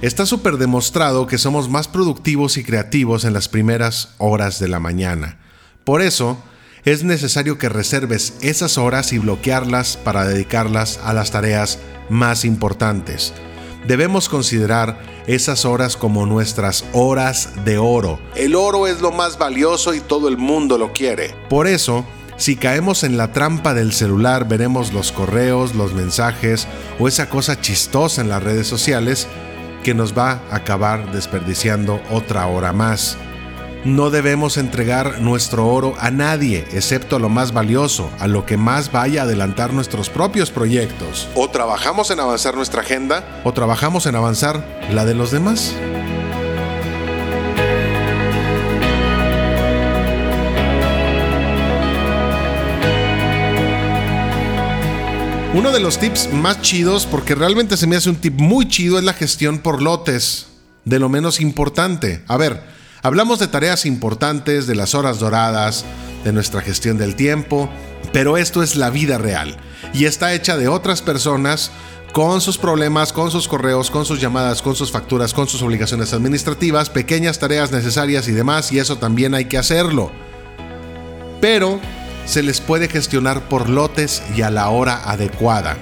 Está 0.00 0.26
súper 0.26 0.56
demostrado 0.56 1.28
que 1.28 1.38
somos 1.38 1.68
más 1.68 1.86
productivos 1.86 2.56
y 2.56 2.64
creativos 2.64 3.24
en 3.24 3.34
las 3.34 3.48
primeras 3.48 4.16
horas 4.18 4.58
de 4.58 4.66
la 4.66 4.80
mañana. 4.80 5.38
Por 5.84 6.02
eso, 6.02 6.42
es 6.84 7.04
necesario 7.04 7.56
que 7.56 7.68
reserves 7.68 8.34
esas 8.40 8.78
horas 8.78 9.12
y 9.12 9.18
bloquearlas 9.18 9.96
para 9.96 10.26
dedicarlas 10.26 10.98
a 11.04 11.12
las 11.12 11.30
tareas 11.30 11.78
más 12.12 12.44
importantes 12.44 13.32
debemos 13.86 14.28
considerar 14.28 15.00
esas 15.26 15.64
horas 15.64 15.96
como 15.96 16.26
nuestras 16.26 16.84
horas 16.92 17.50
de 17.64 17.78
oro. 17.78 18.20
El 18.34 18.54
oro 18.54 18.86
es 18.86 19.00
lo 19.00 19.12
más 19.12 19.38
valioso 19.38 19.94
y 19.94 20.00
todo 20.00 20.28
el 20.28 20.36
mundo 20.36 20.78
lo 20.78 20.92
quiere. 20.92 21.34
Por 21.48 21.66
eso, 21.66 22.04
si 22.36 22.56
caemos 22.56 23.04
en 23.04 23.16
la 23.16 23.32
trampa 23.32 23.74
del 23.74 23.92
celular, 23.92 24.48
veremos 24.48 24.92
los 24.92 25.12
correos, 25.12 25.74
los 25.74 25.92
mensajes 25.92 26.66
o 26.98 27.08
esa 27.08 27.28
cosa 27.28 27.60
chistosa 27.60 28.20
en 28.20 28.28
las 28.28 28.42
redes 28.42 28.66
sociales 28.66 29.28
que 29.84 29.94
nos 29.94 30.16
va 30.16 30.40
a 30.50 30.56
acabar 30.56 31.10
desperdiciando 31.12 32.00
otra 32.10 32.46
hora 32.46 32.72
más. 32.72 33.16
No 33.84 34.10
debemos 34.10 34.58
entregar 34.58 35.20
nuestro 35.20 35.66
oro 35.66 35.96
a 35.98 36.12
nadie, 36.12 36.64
excepto 36.72 37.16
a 37.16 37.18
lo 37.18 37.28
más 37.28 37.52
valioso, 37.52 38.08
a 38.20 38.28
lo 38.28 38.46
que 38.46 38.56
más 38.56 38.92
vaya 38.92 39.22
a 39.22 39.24
adelantar 39.24 39.72
nuestros 39.72 40.08
propios 40.08 40.52
proyectos. 40.52 41.26
O 41.34 41.50
trabajamos 41.50 42.12
en 42.12 42.20
avanzar 42.20 42.54
nuestra 42.54 42.82
agenda, 42.82 43.40
o 43.42 43.52
trabajamos 43.52 44.06
en 44.06 44.14
avanzar 44.14 44.64
la 44.92 45.04
de 45.04 45.16
los 45.16 45.32
demás. 45.32 45.74
Uno 55.54 55.72
de 55.72 55.80
los 55.80 55.98
tips 55.98 56.32
más 56.32 56.60
chidos, 56.62 57.04
porque 57.04 57.34
realmente 57.34 57.76
se 57.76 57.88
me 57.88 57.96
hace 57.96 58.10
un 58.10 58.16
tip 58.16 58.38
muy 58.38 58.68
chido, 58.68 58.96
es 58.96 59.04
la 59.04 59.12
gestión 59.12 59.58
por 59.58 59.82
lotes, 59.82 60.46
de 60.84 61.00
lo 61.00 61.08
menos 61.08 61.40
importante. 61.40 62.22
A 62.28 62.36
ver, 62.36 62.62
Hablamos 63.04 63.40
de 63.40 63.48
tareas 63.48 63.84
importantes, 63.84 64.68
de 64.68 64.76
las 64.76 64.94
horas 64.94 65.18
doradas, 65.18 65.84
de 66.22 66.32
nuestra 66.32 66.60
gestión 66.60 66.98
del 66.98 67.16
tiempo, 67.16 67.68
pero 68.12 68.36
esto 68.36 68.62
es 68.62 68.76
la 68.76 68.90
vida 68.90 69.18
real 69.18 69.56
y 69.92 70.04
está 70.04 70.32
hecha 70.34 70.56
de 70.56 70.68
otras 70.68 71.02
personas 71.02 71.72
con 72.12 72.40
sus 72.40 72.58
problemas, 72.58 73.12
con 73.12 73.32
sus 73.32 73.48
correos, 73.48 73.90
con 73.90 74.04
sus 74.04 74.20
llamadas, 74.20 74.62
con 74.62 74.76
sus 74.76 74.92
facturas, 74.92 75.34
con 75.34 75.48
sus 75.48 75.62
obligaciones 75.62 76.12
administrativas, 76.12 76.90
pequeñas 76.90 77.40
tareas 77.40 77.72
necesarias 77.72 78.28
y 78.28 78.32
demás, 78.32 78.70
y 78.70 78.78
eso 78.78 78.98
también 78.98 79.34
hay 79.34 79.46
que 79.46 79.58
hacerlo. 79.58 80.12
Pero 81.40 81.80
se 82.24 82.44
les 82.44 82.60
puede 82.60 82.86
gestionar 82.86 83.48
por 83.48 83.68
lotes 83.68 84.22
y 84.36 84.42
a 84.42 84.50
la 84.50 84.68
hora 84.68 85.10
adecuada. 85.10 85.76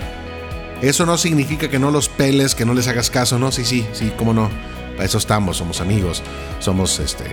Eso 0.80 1.04
no 1.04 1.18
significa 1.18 1.68
que 1.68 1.78
no 1.78 1.90
los 1.90 2.08
peles, 2.08 2.54
que 2.54 2.64
no 2.64 2.72
les 2.72 2.88
hagas 2.88 3.10
caso, 3.10 3.38
no, 3.38 3.52
sí, 3.52 3.66
sí, 3.66 3.86
sí, 3.92 4.10
cómo 4.16 4.32
no 4.32 4.69
eso 5.02 5.19
estamos, 5.19 5.57
somos 5.57 5.80
amigos, 5.80 6.23
somos 6.59 6.99
este, 7.00 7.25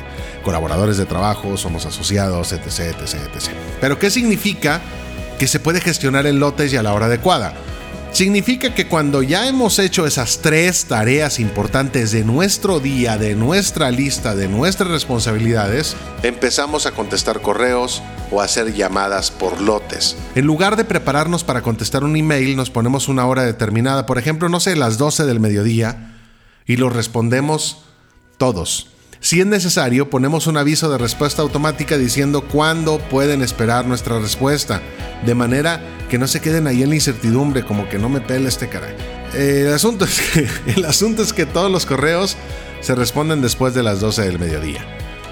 colaboradores 0.44 0.98
de 0.98 1.06
trabajo, 1.06 1.58
somos 1.58 1.86
asociados, 1.86 2.52
etc, 2.54 2.68
etc, 2.68 3.16
etc. 3.34 3.50
Pero 3.82 4.00
¿qué 4.00 4.10
significa 4.10 4.82
que 5.40 5.48
se 5.48 5.60
puede 5.60 5.82
gestionar 5.82 6.26
en 6.28 6.40
lotes 6.40 6.74
y 6.74 6.78
a 6.78 6.84
la 6.84 6.94
hora 6.94 7.08
adecuada? 7.08 7.54
Significa 8.12 8.74
que 8.74 8.88
cuando 8.88 9.22
ya 9.22 9.48
hemos 9.48 9.78
hecho 9.78 10.08
esas 10.08 10.40
tres 10.42 10.86
tareas 10.86 11.40
importantes 11.40 12.12
de 12.12 12.24
nuestro 12.24 12.80
día, 12.80 13.18
de 13.18 13.36
nuestra 13.36 13.92
lista, 13.92 14.34
de 14.34 14.48
nuestras 14.48 14.90
responsabilidades, 14.90 15.96
empezamos 16.24 16.88
a 16.88 16.92
contestar 16.92 17.42
correos 17.42 18.02
o 18.32 18.42
hacer 18.42 18.74
llamadas 18.74 19.30
por 19.30 19.62
lotes. 19.62 20.18
En 20.36 20.46
lugar 20.46 20.78
de 20.78 20.86
prepararnos 20.86 21.44
para 21.44 21.62
contestar 21.62 22.04
un 22.04 22.16
email, 22.16 22.56
nos 22.56 22.72
ponemos 22.72 23.08
una 23.08 23.28
hora 23.28 23.44
determinada, 23.44 24.06
por 24.06 24.18
ejemplo, 24.18 24.50
no 24.50 24.60
sé, 24.60 24.76
las 24.76 24.98
12 24.98 25.26
del 25.26 25.40
mediodía, 25.40 26.17
y 26.68 26.78
lo 26.78 26.90
respondemos 26.90 27.80
todos. 28.38 28.92
Si 29.20 29.42
es 29.42 29.48
necesario, 29.48 30.10
ponemos 30.10 30.46
un 30.46 30.58
aviso 30.58 30.92
de 30.92 30.98
respuesta 31.00 31.42
automática 31.42 31.98
diciendo 31.98 32.44
cuándo 32.44 33.00
pueden 33.00 33.42
esperar 33.42 33.86
nuestra 33.86 34.20
respuesta, 34.20 34.82
de 35.26 35.34
manera 35.34 35.82
que 36.10 36.20
no 36.20 36.28
se 36.28 36.40
queden 36.40 36.68
ahí 36.68 36.84
en 36.84 36.90
la 36.90 36.96
incertidumbre, 36.96 37.64
como 37.64 37.90
que 37.90 37.98
no 37.98 38.10
me 38.10 38.22
pele 38.22 38.48
este 38.48 38.70
caray. 38.70 38.96
El 39.34 39.74
asunto, 39.74 40.06
es 40.06 40.22
que, 40.22 40.48
el 40.76 40.86
asunto 40.86 41.24
es 41.24 41.34
que 41.34 41.46
todos 41.46 41.72
los 41.72 41.86
correos 41.86 42.38
se 42.82 42.94
responden 42.94 43.42
después 43.42 43.74
de 43.74 43.84
las 43.84 44.00
12 44.00 44.22
del 44.24 44.40
mediodía. 44.40 44.86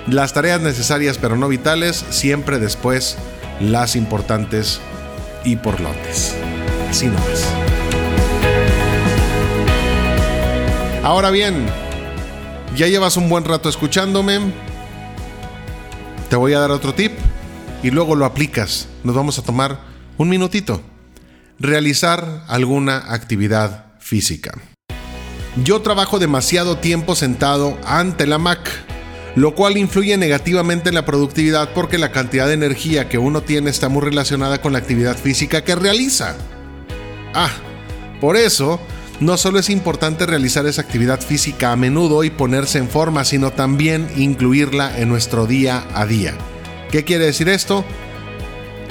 Las 0.07 0.33
tareas 0.33 0.61
necesarias 0.61 1.17
pero 1.19 1.35
no 1.35 1.47
vitales, 1.47 2.05
siempre 2.09 2.59
después 2.59 3.17
las 3.59 3.95
importantes 3.95 4.79
y 5.43 5.55
por 5.57 5.79
lotes. 5.79 6.35
Así 6.89 7.05
nomás. 7.05 7.64
Ahora 11.05 11.29
bien, 11.29 11.67
ya 12.75 12.87
llevas 12.87 13.15
un 13.15 13.29
buen 13.29 13.45
rato 13.45 13.69
escuchándome. 13.69 14.39
Te 16.31 16.35
voy 16.35 16.53
a 16.53 16.59
dar 16.59 16.71
otro 16.71 16.95
tip. 16.95 17.11
y 17.83 17.91
luego 17.91 18.15
lo 18.15 18.25
aplicas. 18.25 18.87
Nos 19.03 19.15
vamos 19.15 19.37
a 19.37 19.43
tomar 19.43 19.81
un 20.17 20.29
minutito. 20.29 20.81
Realizar 21.59 22.43
alguna 22.47 23.13
actividad 23.13 23.93
física. 23.99 24.59
Yo 25.63 25.83
trabajo 25.83 26.17
demasiado 26.17 26.79
tiempo 26.79 27.13
sentado 27.13 27.77
ante 27.85 28.25
la 28.25 28.39
Mac, 28.39 28.67
lo 29.35 29.53
cual 29.53 29.77
influye 29.77 30.17
negativamente 30.17 30.89
en 30.89 30.95
la 30.95 31.05
productividad 31.05 31.69
porque 31.75 31.99
la 31.99 32.11
cantidad 32.11 32.47
de 32.47 32.55
energía 32.55 33.09
que 33.09 33.19
uno 33.19 33.43
tiene 33.43 33.69
está 33.69 33.89
muy 33.89 34.01
relacionada 34.01 34.59
con 34.59 34.73
la 34.73 34.79
actividad 34.79 35.15
física 35.15 35.63
que 35.63 35.75
realiza. 35.75 36.35
Ah, 37.35 37.51
por 38.19 38.37
eso, 38.37 38.79
no 39.19 39.37
solo 39.37 39.59
es 39.59 39.69
importante 39.69 40.25
realizar 40.25 40.65
esa 40.65 40.81
actividad 40.81 41.21
física 41.21 41.71
a 41.71 41.75
menudo 41.75 42.23
y 42.23 42.29
ponerse 42.29 42.77
en 42.77 42.89
forma, 42.89 43.25
sino 43.25 43.51
también 43.51 44.09
incluirla 44.15 44.99
en 44.99 45.09
nuestro 45.09 45.47
día 45.47 45.85
a 45.93 46.05
día. 46.05 46.33
¿Qué 46.91 47.03
quiere 47.03 47.25
decir 47.25 47.49
esto? 47.49 47.85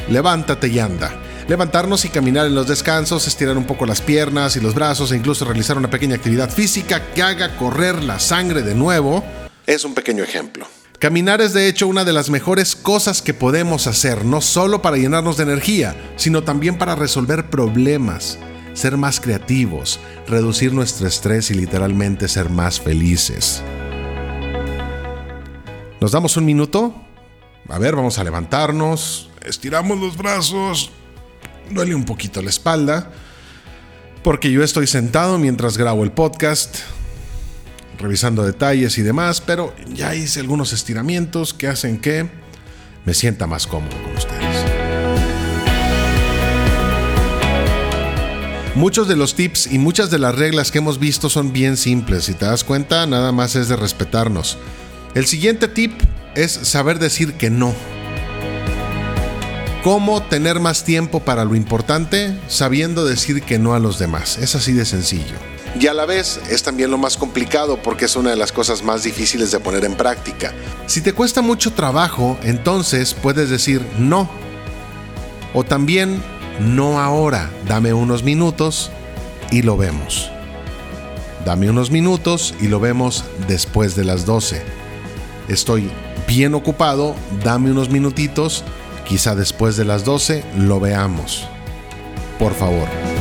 Levántate 0.09 0.69
y 0.69 0.79
anda 0.79 1.21
levantarnos 1.49 2.05
y 2.05 2.09
caminar 2.09 2.47
en 2.47 2.55
los 2.55 2.67
descansos, 2.67 3.27
estirar 3.27 3.57
un 3.57 3.65
poco 3.65 3.87
las 3.87 4.01
piernas 4.01 4.57
y 4.57 4.61
los 4.61 4.75
brazos 4.75 5.13
e 5.13 5.17
incluso 5.17 5.45
realizar 5.45 5.77
una 5.77 5.91
pequeña 5.91 6.17
actividad 6.17 6.51
física 6.51 7.13
que 7.13 7.23
haga 7.23 7.57
correr 7.57 8.03
la 8.03 8.19
sangre 8.19 8.63
de 8.63 8.75
nuevo, 8.75 9.25
es 9.67 9.85
un 9.85 9.95
pequeño 9.95 10.23
ejemplo. 10.23 10.67
Caminar 10.99 11.41
es 11.41 11.53
de 11.53 11.69
hecho 11.69 11.87
una 11.87 12.05
de 12.05 12.13
las 12.13 12.31
mejores 12.31 12.77
cosas 12.77 13.21
que 13.21 13.35
podemos 13.35 13.87
hacer, 13.87 14.25
no 14.25 14.41
solo 14.41 14.81
para 14.81 14.97
llenarnos 14.97 15.37
de 15.37 15.43
energía, 15.43 15.95
sino 16.17 16.45
también 16.45 16.79
para 16.79 16.95
resolver 16.95 17.51
problemas, 17.51 18.39
ser 18.75 18.97
más 18.97 19.21
creativos, 19.21 20.01
reducir 20.27 20.73
nuestro 20.73 21.07
estrés 21.07 21.51
y 21.51 21.55
literalmente 21.55 22.29
ser 22.29 22.51
más 22.51 22.81
felices. 22.81 23.63
¿Nos 26.01 26.13
damos 26.13 26.37
un 26.37 26.45
minuto? 26.45 26.95
A 27.69 27.79
ver, 27.79 27.97
vamos 27.97 28.19
a 28.19 28.25
levantarnos, 28.25 29.31
estiramos 29.43 29.99
los 29.99 30.19
brazos, 30.19 30.91
duele 31.71 31.95
un 31.95 32.05
poquito 32.05 32.43
la 32.43 32.51
espalda, 32.51 33.11
porque 34.23 34.53
yo 34.53 34.63
estoy 34.63 34.87
sentado 34.87 35.39
mientras 35.39 35.79
grabo 35.79 36.05
el 36.05 36.13
podcast, 36.13 36.81
revisando 37.99 38.45
detalles 38.45 38.99
y 38.99 39.03
demás, 39.03 39.41
pero 39.41 39.75
ya 39.89 40.15
hice 40.15 40.41
algunos 40.41 40.73
estiramientos 40.73 41.55
que 41.55 41.69
hacen 41.69 42.01
que 42.01 42.29
me 43.07 43.15
sienta 43.15 43.47
más 43.47 43.67
cómodo 43.67 43.97
con 44.03 44.17
ustedes. 44.17 44.54
Muchos 48.75 49.07
de 49.07 49.17
los 49.17 49.35
tips 49.35 49.69
y 49.73 49.79
muchas 49.79 50.11
de 50.11 50.19
las 50.19 50.35
reglas 50.35 50.71
que 50.71 50.79
hemos 50.79 50.99
visto 50.99 51.31
son 51.31 51.53
bien 51.53 51.77
simples. 51.77 52.25
Si 52.25 52.35
te 52.35 52.45
das 52.45 52.65
cuenta, 52.65 53.07
nada 53.07 53.31
más 53.33 53.55
es 53.55 53.69
de 53.69 53.77
respetarnos. 53.77 54.59
El 55.15 55.27
siguiente 55.27 55.69
tip 55.69 55.93
es 56.35 56.51
saber 56.51 56.99
decir 56.99 57.35
que 57.35 57.51
no 57.51 57.75
cómo 59.85 60.23
tener 60.23 60.61
más 60.61 60.83
tiempo 60.83 61.21
para 61.21 61.45
lo 61.45 61.55
importante 61.55 62.35
sabiendo 62.49 63.05
decir 63.05 63.43
que 63.43 63.59
no 63.59 63.75
a 63.75 63.79
los 63.79 63.99
demás. 63.99 64.39
Es 64.39 64.55
así 64.55 64.73
de 64.73 64.87
sencillo. 64.87 65.35
Y 65.79 65.89
a 65.89 65.93
la 65.93 66.07
vez 66.07 66.41
es 66.49 66.63
también 66.63 66.91
lo 66.91 66.97
más 66.97 67.19
complicado 67.19 67.79
porque 67.83 68.07
es 68.07 68.17
una 68.17 68.31
de 68.31 68.37
las 68.37 68.51
cosas 68.51 68.83
más 68.83 69.03
difíciles 69.03 69.51
de 69.51 69.61
poner 69.61 69.85
en 69.85 69.95
práctica. 69.95 70.55
Si 70.87 71.03
te 71.03 71.13
cuesta 71.13 71.43
mucho 71.43 71.75
trabajo, 71.75 72.39
entonces 72.45 73.13
puedes 73.13 73.51
decir 73.51 73.83
no. 73.99 74.31
O 75.53 75.65
también 75.65 76.23
no 76.61 77.01
ahora, 77.01 77.51
dame 77.69 77.93
unos 77.93 78.23
minutos 78.23 78.91
y 79.51 79.63
lo 79.63 79.77
vemos. 79.77 80.31
Dame 81.45 81.69
unos 81.69 81.91
minutos 81.91 82.55
y 82.61 82.69
lo 82.69 82.81
vemos 82.81 83.25
después 83.49 83.97
de 83.97 84.05
las 84.05 84.25
12. 84.25 84.63
Estoy 85.49 85.91
bien 86.27 86.55
ocupado, 86.55 87.15
dame 87.43 87.71
unos 87.71 87.91
minutitos 87.91 88.65
Quizá 89.05 89.35
después 89.35 89.77
de 89.77 89.85
las 89.85 90.05
12 90.05 90.45
lo 90.57 90.81
veamos. 90.81 91.47
Por 92.39 92.55
favor. 92.55 93.14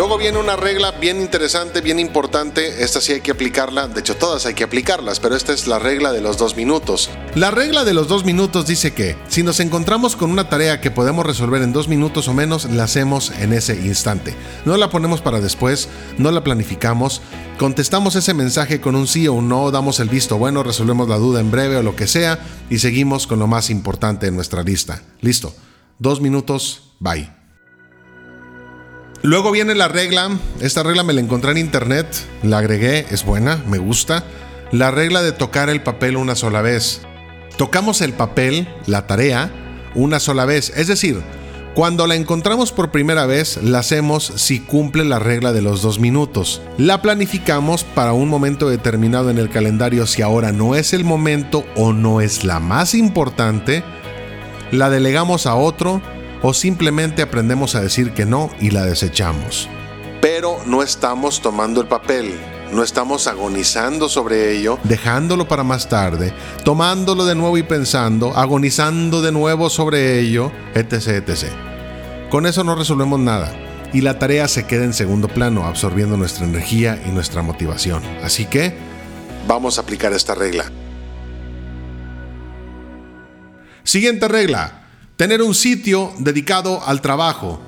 Luego 0.00 0.16
viene 0.16 0.38
una 0.38 0.56
regla 0.56 0.92
bien 0.92 1.20
interesante, 1.20 1.82
bien 1.82 1.98
importante. 1.98 2.82
Esta 2.82 3.02
sí 3.02 3.12
hay 3.12 3.20
que 3.20 3.32
aplicarla. 3.32 3.86
De 3.86 4.00
hecho, 4.00 4.16
todas 4.16 4.46
hay 4.46 4.54
que 4.54 4.64
aplicarlas, 4.64 5.20
pero 5.20 5.36
esta 5.36 5.52
es 5.52 5.66
la 5.66 5.78
regla 5.78 6.10
de 6.10 6.22
los 6.22 6.38
dos 6.38 6.56
minutos. 6.56 7.10
La 7.34 7.50
regla 7.50 7.84
de 7.84 7.92
los 7.92 8.08
dos 8.08 8.24
minutos 8.24 8.66
dice 8.66 8.94
que 8.94 9.18
si 9.28 9.42
nos 9.42 9.60
encontramos 9.60 10.16
con 10.16 10.30
una 10.30 10.48
tarea 10.48 10.80
que 10.80 10.90
podemos 10.90 11.26
resolver 11.26 11.60
en 11.60 11.74
dos 11.74 11.86
minutos 11.86 12.28
o 12.28 12.32
menos, 12.32 12.64
la 12.64 12.84
hacemos 12.84 13.30
en 13.40 13.52
ese 13.52 13.74
instante. 13.74 14.34
No 14.64 14.78
la 14.78 14.88
ponemos 14.88 15.20
para 15.20 15.38
después, 15.38 15.90
no 16.16 16.30
la 16.30 16.42
planificamos. 16.42 17.20
Contestamos 17.58 18.16
ese 18.16 18.32
mensaje 18.32 18.80
con 18.80 18.96
un 18.96 19.06
sí 19.06 19.28
o 19.28 19.34
un 19.34 19.50
no, 19.50 19.70
damos 19.70 20.00
el 20.00 20.08
visto 20.08 20.38
bueno, 20.38 20.62
resolvemos 20.62 21.10
la 21.10 21.18
duda 21.18 21.40
en 21.40 21.50
breve 21.50 21.76
o 21.76 21.82
lo 21.82 21.94
que 21.94 22.06
sea 22.06 22.38
y 22.70 22.78
seguimos 22.78 23.26
con 23.26 23.38
lo 23.38 23.46
más 23.46 23.68
importante 23.68 24.28
en 24.28 24.34
nuestra 24.34 24.62
lista. 24.62 25.02
Listo. 25.20 25.54
Dos 25.98 26.22
minutos, 26.22 26.94
bye. 27.00 27.39
Luego 29.22 29.50
viene 29.50 29.74
la 29.74 29.88
regla, 29.88 30.30
esta 30.60 30.82
regla 30.82 31.02
me 31.02 31.12
la 31.12 31.20
encontré 31.20 31.50
en 31.50 31.58
internet, 31.58 32.06
la 32.42 32.58
agregué, 32.58 33.04
es 33.10 33.24
buena, 33.24 33.62
me 33.66 33.76
gusta. 33.76 34.24
La 34.72 34.90
regla 34.90 35.20
de 35.20 35.32
tocar 35.32 35.68
el 35.68 35.82
papel 35.82 36.16
una 36.16 36.34
sola 36.34 36.62
vez. 36.62 37.02
Tocamos 37.58 38.00
el 38.00 38.14
papel, 38.14 38.66
la 38.86 39.06
tarea, 39.06 39.52
una 39.94 40.20
sola 40.20 40.46
vez. 40.46 40.72
Es 40.74 40.86
decir, 40.86 41.20
cuando 41.74 42.06
la 42.06 42.14
encontramos 42.14 42.72
por 42.72 42.90
primera 42.90 43.26
vez, 43.26 43.58
la 43.62 43.80
hacemos 43.80 44.32
si 44.36 44.60
cumple 44.60 45.04
la 45.04 45.18
regla 45.18 45.52
de 45.52 45.60
los 45.60 45.82
dos 45.82 45.98
minutos. 45.98 46.62
La 46.78 47.02
planificamos 47.02 47.84
para 47.84 48.14
un 48.14 48.28
momento 48.28 48.70
determinado 48.70 49.28
en 49.28 49.36
el 49.36 49.50
calendario 49.50 50.06
si 50.06 50.22
ahora 50.22 50.50
no 50.50 50.74
es 50.74 50.94
el 50.94 51.04
momento 51.04 51.66
o 51.76 51.92
no 51.92 52.22
es 52.22 52.42
la 52.44 52.58
más 52.58 52.94
importante. 52.94 53.84
La 54.72 54.88
delegamos 54.88 55.46
a 55.46 55.56
otro 55.56 56.00
o 56.42 56.54
simplemente 56.54 57.22
aprendemos 57.22 57.74
a 57.74 57.80
decir 57.80 58.12
que 58.12 58.26
no 58.26 58.50
y 58.60 58.70
la 58.70 58.84
desechamos. 58.84 59.68
Pero 60.20 60.58
no 60.66 60.82
estamos 60.82 61.40
tomando 61.40 61.80
el 61.80 61.88
papel, 61.88 62.34
no 62.72 62.82
estamos 62.82 63.26
agonizando 63.26 64.08
sobre 64.08 64.56
ello, 64.56 64.78
dejándolo 64.84 65.48
para 65.48 65.64
más 65.64 65.88
tarde, 65.88 66.32
tomándolo 66.64 67.24
de 67.24 67.34
nuevo 67.34 67.56
y 67.56 67.62
pensando, 67.62 68.36
agonizando 68.36 69.22
de 69.22 69.32
nuevo 69.32 69.70
sobre 69.70 70.20
ello, 70.20 70.52
etc. 70.74 71.08
etc. 71.08 71.46
Con 72.30 72.46
eso 72.46 72.64
no 72.64 72.74
resolvemos 72.74 73.18
nada 73.18 73.52
y 73.92 74.02
la 74.02 74.18
tarea 74.18 74.46
se 74.46 74.66
queda 74.66 74.84
en 74.84 74.92
segundo 74.92 75.28
plano, 75.28 75.64
absorbiendo 75.64 76.16
nuestra 76.16 76.44
energía 76.44 77.02
y 77.06 77.10
nuestra 77.10 77.42
motivación. 77.42 78.02
Así 78.22 78.46
que 78.46 78.74
vamos 79.48 79.78
a 79.78 79.82
aplicar 79.82 80.12
esta 80.12 80.34
regla. 80.34 80.70
Siguiente 83.82 84.28
regla. 84.28 84.79
Tener 85.20 85.42
un 85.42 85.54
sitio 85.54 86.14
dedicado 86.16 86.82
al 86.82 87.02
trabajo. 87.02 87.60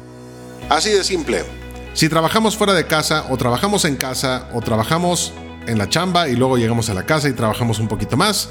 Así 0.71 0.89
de 0.89 1.05
simple. 1.05 1.45
Si 1.93 2.09
trabajamos 2.09 2.57
fuera 2.57 2.73
de 2.73 2.87
casa 2.87 3.27
o 3.29 3.37
trabajamos 3.37 3.85
en 3.85 3.97
casa 3.97 4.49
o 4.55 4.63
trabajamos 4.63 5.35
en 5.67 5.77
la 5.77 5.87
chamba 5.87 6.31
y 6.31 6.35
luego 6.35 6.57
llegamos 6.57 6.89
a 6.89 6.95
la 6.95 7.05
casa 7.05 7.29
y 7.29 7.35
trabajamos 7.35 7.79
un 7.79 7.89
poquito 7.89 8.17
más, 8.17 8.49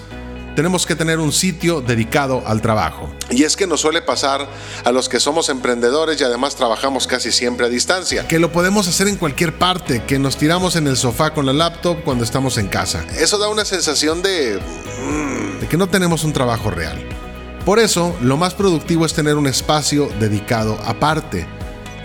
tenemos 0.55 0.85
que 0.85 0.95
tener 0.95 1.17
un 1.17 1.31
sitio 1.31 1.81
dedicado 1.81 2.43
al 2.45 2.61
trabajo. 2.61 3.09
Y 3.31 3.41
es 3.41 3.57
que 3.57 3.65
nos 3.65 3.81
suele 3.81 4.03
pasar 4.03 4.47
a 4.85 4.91
los 4.91 5.09
que 5.09 5.19
somos 5.19 5.49
emprendedores 5.49 6.21
y 6.21 6.23
además 6.23 6.55
trabajamos 6.55 7.07
casi 7.07 7.31
siempre 7.31 7.65
a 7.65 7.69
distancia, 7.69 8.27
que 8.27 8.37
lo 8.37 8.51
podemos 8.51 8.87
hacer 8.87 9.07
en 9.07 9.15
cualquier 9.15 9.57
parte, 9.57 10.03
que 10.03 10.19
nos 10.19 10.37
tiramos 10.37 10.75
en 10.75 10.85
el 10.85 10.95
sofá 10.95 11.33
con 11.33 11.47
la 11.47 11.53
laptop 11.53 12.03
cuando 12.03 12.23
estamos 12.23 12.59
en 12.59 12.67
casa. 12.67 13.03
Eso 13.17 13.39
da 13.39 13.49
una 13.49 13.65
sensación 13.65 14.21
de, 14.21 14.59
de 15.59 15.67
que 15.67 15.77
no 15.77 15.89
tenemos 15.89 16.23
un 16.23 16.33
trabajo 16.33 16.69
real. 16.69 17.03
Por 17.65 17.77
eso, 17.77 18.15
lo 18.21 18.37
más 18.37 18.55
productivo 18.55 19.05
es 19.05 19.13
tener 19.13 19.35
un 19.35 19.45
espacio 19.45 20.09
dedicado 20.19 20.79
aparte. 20.83 21.45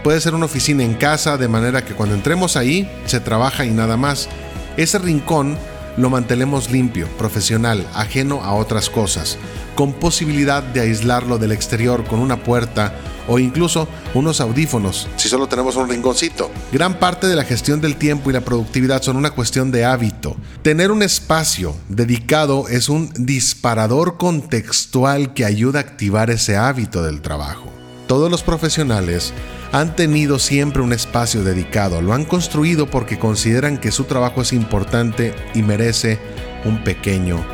Puede 0.05 0.21
ser 0.21 0.35
una 0.35 0.45
oficina 0.45 0.85
en 0.85 0.95
casa, 0.95 1.39
de 1.39 1.49
manera 1.49 1.83
que 1.83 1.95
cuando 1.95 2.15
entremos 2.15 2.57
ahí, 2.57 2.91
se 3.07 3.21
trabaja 3.21 3.65
y 3.65 3.71
nada 3.71 3.97
más. 3.97 4.29
Ese 4.77 4.99
rincón 4.99 5.57
lo 5.97 6.11
mantenemos 6.11 6.71
limpio, 6.71 7.09
profesional, 7.19 7.87
ajeno 7.95 8.43
a 8.43 8.55
otras 8.55 8.91
cosas, 8.91 9.39
con 9.75 9.93
posibilidad 9.93 10.63
de 10.63 10.81
aislarlo 10.81 11.39
del 11.39 11.53
exterior 11.53 12.05
con 12.05 12.21
una 12.21 12.43
puerta 12.43 12.95
o 13.29 13.39
incluso 13.39 13.89
unos 14.15 14.41
audífonos, 14.41 15.09
si 15.17 15.29
solo 15.29 15.49
tenemos 15.49 15.77
un 15.77 15.89
rinconcito. 15.89 16.51
Gran 16.73 16.99
parte 16.99 17.27
de 17.27 17.37
la 17.37 17.45
gestión 17.45 17.81
del 17.81 17.97
tiempo 17.97 18.31
y 18.31 18.33
la 18.33 18.43
productividad 18.43 19.03
son 19.03 19.17
una 19.17 19.31
cuestión 19.31 19.71
de 19.71 19.85
hábito. 19.85 20.37
Tener 20.63 20.91
un 20.91 21.03
espacio 21.03 21.75
dedicado 21.89 22.69
es 22.69 22.89
un 22.89 23.11
disparador 23.17 24.17
contextual 24.17 25.35
que 25.35 25.45
ayuda 25.45 25.81
a 25.81 25.83
activar 25.83 26.31
ese 26.31 26.57
hábito 26.57 27.03
del 27.03 27.21
trabajo. 27.21 27.73
Todos 28.07 28.31
los 28.31 28.43
profesionales 28.43 29.33
han 29.79 29.95
tenido 29.95 30.39
siempre 30.39 30.81
un 30.81 30.95
espacio 30.95 31.45
dedicado, 31.45 32.01
lo 32.01 32.15
han 32.15 32.25
construido 32.25 32.87
porque 32.87 33.19
consideran 33.19 33.77
que 33.77 33.93
su 33.93 34.05
trabajo 34.05 34.41
es 34.41 34.55
importante 34.55 35.35
y 35.53 35.61
merece 35.61 36.19
un 36.65 36.83
pequeño 36.83 37.45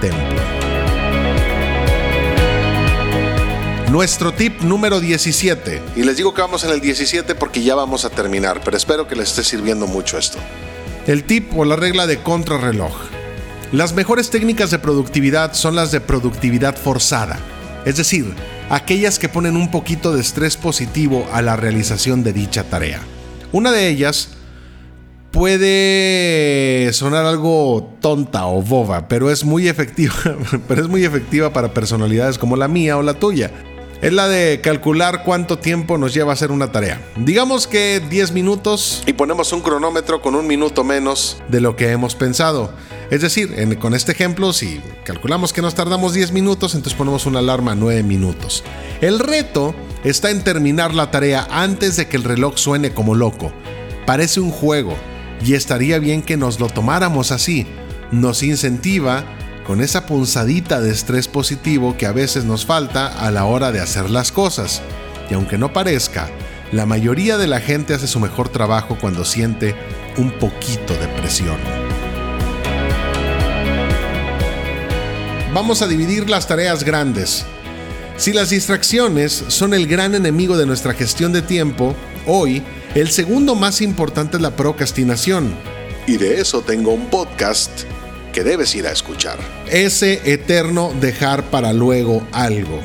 templo. 0.00 0.40
Nuestro 3.90 4.32
tip 4.32 4.62
número 4.62 5.00
17. 5.00 5.82
Y 5.96 6.02
les 6.04 6.16
digo 6.16 6.32
que 6.32 6.40
vamos 6.40 6.64
en 6.64 6.70
el 6.70 6.80
17 6.80 7.34
porque 7.34 7.62
ya 7.62 7.74
vamos 7.74 8.06
a 8.06 8.10
terminar, 8.10 8.62
pero 8.64 8.78
espero 8.78 9.06
que 9.06 9.14
les 9.14 9.28
esté 9.28 9.44
sirviendo 9.44 9.86
mucho 9.86 10.16
esto. 10.16 10.38
El 11.06 11.24
tip 11.24 11.54
o 11.54 11.66
la 11.66 11.76
regla 11.76 12.06
de 12.06 12.22
contrarreloj. 12.22 12.94
Las 13.72 13.92
mejores 13.92 14.30
técnicas 14.30 14.70
de 14.70 14.78
productividad 14.78 15.52
son 15.52 15.74
las 15.74 15.90
de 15.90 16.00
productividad 16.00 16.74
forzada, 16.74 17.38
es 17.84 17.98
decir, 17.98 18.34
aquellas 18.70 19.18
que 19.18 19.28
ponen 19.28 19.56
un 19.56 19.70
poquito 19.70 20.14
de 20.14 20.20
estrés 20.20 20.56
positivo 20.56 21.26
a 21.32 21.42
la 21.42 21.56
realización 21.56 22.22
de 22.22 22.32
dicha 22.32 22.64
tarea. 22.64 23.00
Una 23.52 23.72
de 23.72 23.88
ellas 23.88 24.30
puede 25.30 26.92
sonar 26.92 27.26
algo 27.26 27.96
tonta 28.00 28.46
o 28.46 28.62
boba, 28.62 29.08
pero 29.08 29.30
es 29.30 29.44
muy 29.44 29.68
efectiva, 29.68 30.14
pero 30.68 30.82
es 30.82 30.88
muy 30.88 31.04
efectiva 31.04 31.52
para 31.52 31.74
personalidades 31.74 32.38
como 32.38 32.56
la 32.56 32.68
mía 32.68 32.96
o 32.96 33.02
la 33.02 33.14
tuya. 33.14 33.50
Es 34.02 34.12
la 34.12 34.28
de 34.28 34.60
calcular 34.60 35.24
cuánto 35.24 35.58
tiempo 35.58 35.96
nos 35.96 36.12
lleva 36.12 36.32
a 36.32 36.34
hacer 36.34 36.50
una 36.50 36.70
tarea. 36.70 37.00
Digamos 37.16 37.66
que 37.66 38.00
10 38.10 38.32
minutos 38.32 39.02
y 39.06 39.14
ponemos 39.14 39.52
un 39.52 39.62
cronómetro 39.62 40.20
con 40.20 40.34
un 40.34 40.46
minuto 40.46 40.84
menos 40.84 41.42
de 41.48 41.60
lo 41.60 41.76
que 41.76 41.90
hemos 41.90 42.14
pensado. 42.14 42.72
Es 43.10 43.22
decir, 43.22 43.78
con 43.78 43.94
este 43.94 44.12
ejemplo, 44.12 44.52
si 44.52 44.80
calculamos 45.04 45.52
que 45.52 45.62
nos 45.62 45.74
tardamos 45.74 46.12
10 46.12 46.32
minutos, 46.32 46.74
entonces 46.74 46.98
ponemos 46.98 47.24
una 47.24 47.38
alarma 47.38 47.74
9 47.74 48.02
minutos. 48.02 48.64
El 49.00 49.18
reto 49.18 49.74
está 50.04 50.30
en 50.30 50.44
terminar 50.44 50.92
la 50.94 51.10
tarea 51.10 51.46
antes 51.50 51.96
de 51.96 52.06
que 52.06 52.16
el 52.16 52.24
reloj 52.24 52.56
suene 52.56 52.92
como 52.92 53.14
loco. 53.14 53.52
Parece 54.04 54.40
un 54.40 54.50
juego, 54.50 54.94
y 55.44 55.54
estaría 55.54 55.98
bien 55.98 56.22
que 56.22 56.36
nos 56.36 56.60
lo 56.60 56.68
tomáramos 56.68 57.30
así. 57.30 57.66
Nos 58.10 58.42
incentiva 58.42 59.24
con 59.66 59.80
esa 59.80 60.06
punzadita 60.06 60.80
de 60.80 60.92
estrés 60.92 61.26
positivo 61.26 61.96
que 61.96 62.06
a 62.06 62.12
veces 62.12 62.44
nos 62.44 62.64
falta 62.64 63.08
a 63.08 63.32
la 63.32 63.46
hora 63.46 63.72
de 63.72 63.80
hacer 63.80 64.10
las 64.10 64.30
cosas. 64.30 64.80
Y 65.28 65.34
aunque 65.34 65.58
no 65.58 65.72
parezca, 65.72 66.30
la 66.70 66.86
mayoría 66.86 67.36
de 67.36 67.48
la 67.48 67.60
gente 67.60 67.92
hace 67.92 68.06
su 68.06 68.20
mejor 68.20 68.48
trabajo 68.48 68.96
cuando 69.00 69.24
siente 69.24 69.74
un 70.16 70.30
poquito 70.38 70.94
de 70.94 71.08
presión. 71.08 71.56
Vamos 75.52 75.82
a 75.82 75.88
dividir 75.88 76.30
las 76.30 76.46
tareas 76.46 76.84
grandes. 76.84 77.44
Si 78.16 78.32
las 78.32 78.50
distracciones 78.50 79.44
son 79.48 79.74
el 79.74 79.88
gran 79.88 80.14
enemigo 80.14 80.56
de 80.56 80.66
nuestra 80.66 80.94
gestión 80.94 81.32
de 81.32 81.42
tiempo, 81.42 81.96
hoy 82.26 82.62
el 82.94 83.10
segundo 83.10 83.56
más 83.56 83.80
importante 83.80 84.36
es 84.36 84.42
la 84.42 84.54
procrastinación. 84.54 85.54
Y 86.06 86.18
de 86.18 86.40
eso 86.40 86.62
tengo 86.62 86.92
un 86.92 87.06
podcast 87.06 87.82
que 88.36 88.44
debes 88.44 88.74
ir 88.74 88.86
a 88.86 88.92
escuchar. 88.92 89.38
Ese 89.70 90.20
eterno 90.30 90.92
dejar 91.00 91.44
para 91.44 91.72
luego 91.72 92.22
algo. 92.32 92.82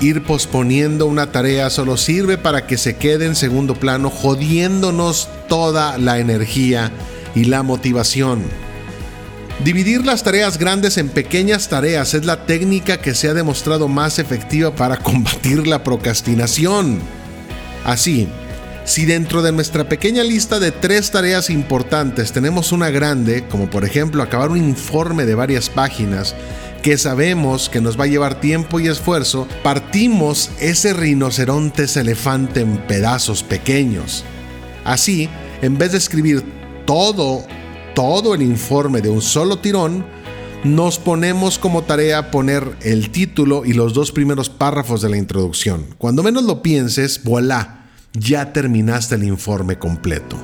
Ir 0.00 0.22
posponiendo 0.22 1.04
una 1.04 1.32
tarea 1.32 1.68
solo 1.68 1.98
sirve 1.98 2.38
para 2.38 2.66
que 2.66 2.78
se 2.78 2.96
quede 2.96 3.26
en 3.26 3.36
segundo 3.36 3.74
plano 3.74 4.08
jodiéndonos 4.08 5.28
toda 5.50 5.98
la 5.98 6.18
energía 6.18 6.90
y 7.34 7.44
la 7.44 7.62
motivación. 7.62 8.42
Dividir 9.62 10.06
las 10.06 10.22
tareas 10.22 10.56
grandes 10.56 10.96
en 10.96 11.10
pequeñas 11.10 11.68
tareas 11.68 12.14
es 12.14 12.24
la 12.24 12.46
técnica 12.46 12.96
que 12.96 13.14
se 13.14 13.28
ha 13.28 13.34
demostrado 13.34 13.88
más 13.88 14.18
efectiva 14.18 14.74
para 14.74 14.96
combatir 15.02 15.66
la 15.66 15.84
procrastinación. 15.84 17.00
Así, 17.84 18.28
si 18.86 19.04
dentro 19.04 19.42
de 19.42 19.50
nuestra 19.50 19.88
pequeña 19.88 20.22
lista 20.22 20.60
de 20.60 20.70
tres 20.70 21.10
tareas 21.10 21.50
importantes 21.50 22.30
tenemos 22.30 22.70
una 22.70 22.88
grande, 22.88 23.44
como 23.48 23.68
por 23.68 23.84
ejemplo 23.84 24.22
acabar 24.22 24.50
un 24.50 24.58
informe 24.58 25.26
de 25.26 25.34
varias 25.34 25.68
páginas, 25.68 26.36
que 26.82 26.96
sabemos 26.96 27.68
que 27.68 27.80
nos 27.80 27.98
va 27.98 28.04
a 28.04 28.06
llevar 28.06 28.40
tiempo 28.40 28.78
y 28.78 28.86
esfuerzo, 28.86 29.48
partimos 29.64 30.52
ese 30.60 30.92
rinocerontes 30.92 31.96
elefante 31.96 32.60
en 32.60 32.76
pedazos 32.86 33.42
pequeños. 33.42 34.22
Así, 34.84 35.28
en 35.62 35.78
vez 35.78 35.90
de 35.90 35.98
escribir 35.98 36.44
todo, 36.86 37.44
todo 37.92 38.36
el 38.36 38.42
informe 38.42 39.00
de 39.00 39.08
un 39.08 39.20
solo 39.20 39.58
tirón, 39.58 40.06
nos 40.62 41.00
ponemos 41.00 41.58
como 41.58 41.82
tarea 41.82 42.30
poner 42.30 42.76
el 42.82 43.10
título 43.10 43.64
y 43.64 43.72
los 43.72 43.94
dos 43.94 44.12
primeros 44.12 44.48
párrafos 44.48 45.02
de 45.02 45.10
la 45.10 45.16
introducción. 45.16 45.86
Cuando 45.98 46.22
menos 46.22 46.44
lo 46.44 46.62
pienses, 46.62 47.24
voilà 47.24 47.75
ya 48.18 48.52
terminaste 48.52 49.14
el 49.14 49.24
informe 49.24 49.78
completo. 49.78 50.36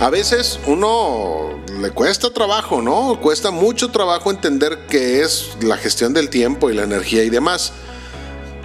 A 0.00 0.10
veces 0.10 0.60
uno 0.66 1.60
le 1.80 1.90
cuesta 1.90 2.30
trabajo, 2.30 2.80
¿no? 2.80 3.18
Cuesta 3.20 3.50
mucho 3.50 3.90
trabajo 3.90 4.30
entender 4.30 4.86
qué 4.88 5.22
es 5.22 5.56
la 5.60 5.76
gestión 5.76 6.12
del 6.12 6.28
tiempo 6.30 6.70
y 6.70 6.74
la 6.74 6.84
energía 6.84 7.24
y 7.24 7.30
demás. 7.30 7.72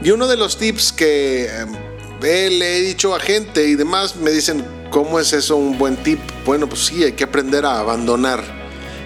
Y 0.03 0.11
uno 0.11 0.27
de 0.27 0.37
los 0.37 0.57
tips 0.57 0.91
que 0.91 1.45
eh, 1.45 2.49
le 2.49 2.77
he 2.77 2.81
dicho 2.81 3.15
a 3.15 3.19
gente 3.19 3.67
y 3.67 3.75
demás 3.75 4.15
me 4.15 4.31
dicen, 4.31 4.63
¿cómo 4.91 5.19
es 5.19 5.33
eso 5.33 5.55
un 5.55 5.77
buen 5.77 5.95
tip? 5.97 6.19
Bueno, 6.45 6.67
pues 6.67 6.85
sí, 6.85 7.03
hay 7.03 7.13
que 7.13 7.23
aprender 7.23 7.65
a 7.65 7.79
abandonar. 7.79 8.43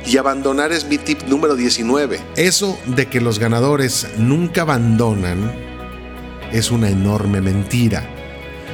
Y 0.05 0.17
abandonar 0.17 0.71
es 0.71 0.85
mi 0.85 0.97
tip 0.97 1.23
número 1.23 1.55
19. 1.55 2.19
Eso 2.35 2.77
de 2.85 3.07
que 3.07 3.21
los 3.21 3.39
ganadores 3.39 4.07
nunca 4.17 4.61
abandonan 4.61 5.66
es 6.51 6.71
una 6.71 6.89
enorme 6.89 7.41
mentira. 7.41 8.07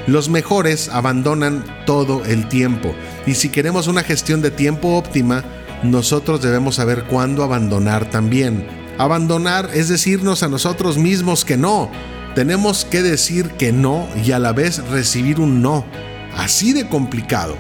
Los 0.07 0.29
mejores 0.29 0.89
abandonan 0.89 1.63
todo 1.86 2.25
el 2.25 2.49
tiempo 2.49 2.93
y 3.25 3.36
si 3.36 3.49
queremos 3.49 3.88
una 3.88 4.03
gestión 4.03 4.41
de 4.41 4.51
tiempo 4.51 4.97
óptima, 4.97 5.43
nosotros 5.83 6.41
debemos 6.41 6.75
saber 6.75 7.05
cuándo 7.05 7.43
abandonar 7.43 8.09
también. 8.09 8.67
Abandonar 8.97 9.69
es 9.73 9.89
decirnos 9.89 10.43
a 10.43 10.49
nosotros 10.49 10.97
mismos 10.97 11.45
que 11.45 11.57
no. 11.57 11.89
Tenemos 12.36 12.86
que 12.86 13.01
decir 13.01 13.51
que 13.51 13.71
no 13.71 14.07
y 14.25 14.31
a 14.31 14.39
la 14.39 14.53
vez 14.53 14.86
recibir 14.89 15.39
un 15.39 15.62
no. 15.62 15.86
Así 16.36 16.73
de 16.73 16.88
complicado. 16.88 17.55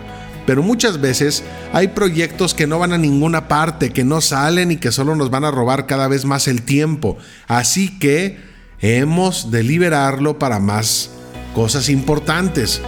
Pero 0.45 0.61
muchas 0.63 0.99
veces 0.99 1.43
hay 1.71 1.89
proyectos 1.89 2.53
que 2.53 2.67
no 2.67 2.79
van 2.79 2.91
a 2.91 2.97
ninguna 2.97 3.47
parte, 3.47 3.91
que 3.91 4.03
no 4.03 4.19
salen 4.19 4.71
y 4.71 4.77
que 4.77 4.91
solo 4.91 5.15
nos 5.15 5.29
van 5.29 5.45
a 5.45 5.51
robar 5.51 5.85
cada 5.85 6.07
vez 6.07 6.25
más 6.25 6.47
el 6.47 6.63
tiempo. 6.63 7.17
Así 7.47 7.97
que 7.99 8.52
hemos 8.83 9.49
de 9.49 9.63
liberarlo 9.63 10.37
para 10.37 10.59
más 10.59 11.09
cosas 11.55 11.87
importantes. 11.87 12.81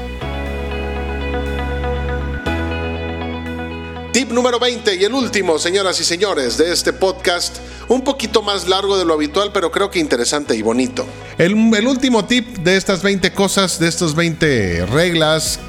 Tip 4.11 4.31
número 4.31 4.59
20 4.59 4.95
y 4.95 5.05
el 5.05 5.13
último, 5.13 5.57
señoras 5.57 5.99
y 6.01 6.03
señores, 6.03 6.57
de 6.57 6.73
este 6.73 6.91
podcast, 6.91 7.57
un 7.87 8.01
poquito 8.01 8.41
más 8.41 8.67
largo 8.67 8.97
de 8.97 9.05
lo 9.05 9.13
habitual, 9.13 9.51
pero 9.53 9.71
creo 9.71 9.89
que 9.89 9.99
interesante 9.99 10.55
y 10.55 10.61
bonito. 10.61 11.05
El, 11.37 11.53
el 11.73 11.87
último 11.87 12.25
tip 12.25 12.57
de 12.57 12.75
estas 12.75 13.01
20 13.01 13.31
cosas, 13.31 13.79
de 13.79 13.87
estas 13.87 14.15
20 14.15 14.87
reglas 14.87 15.59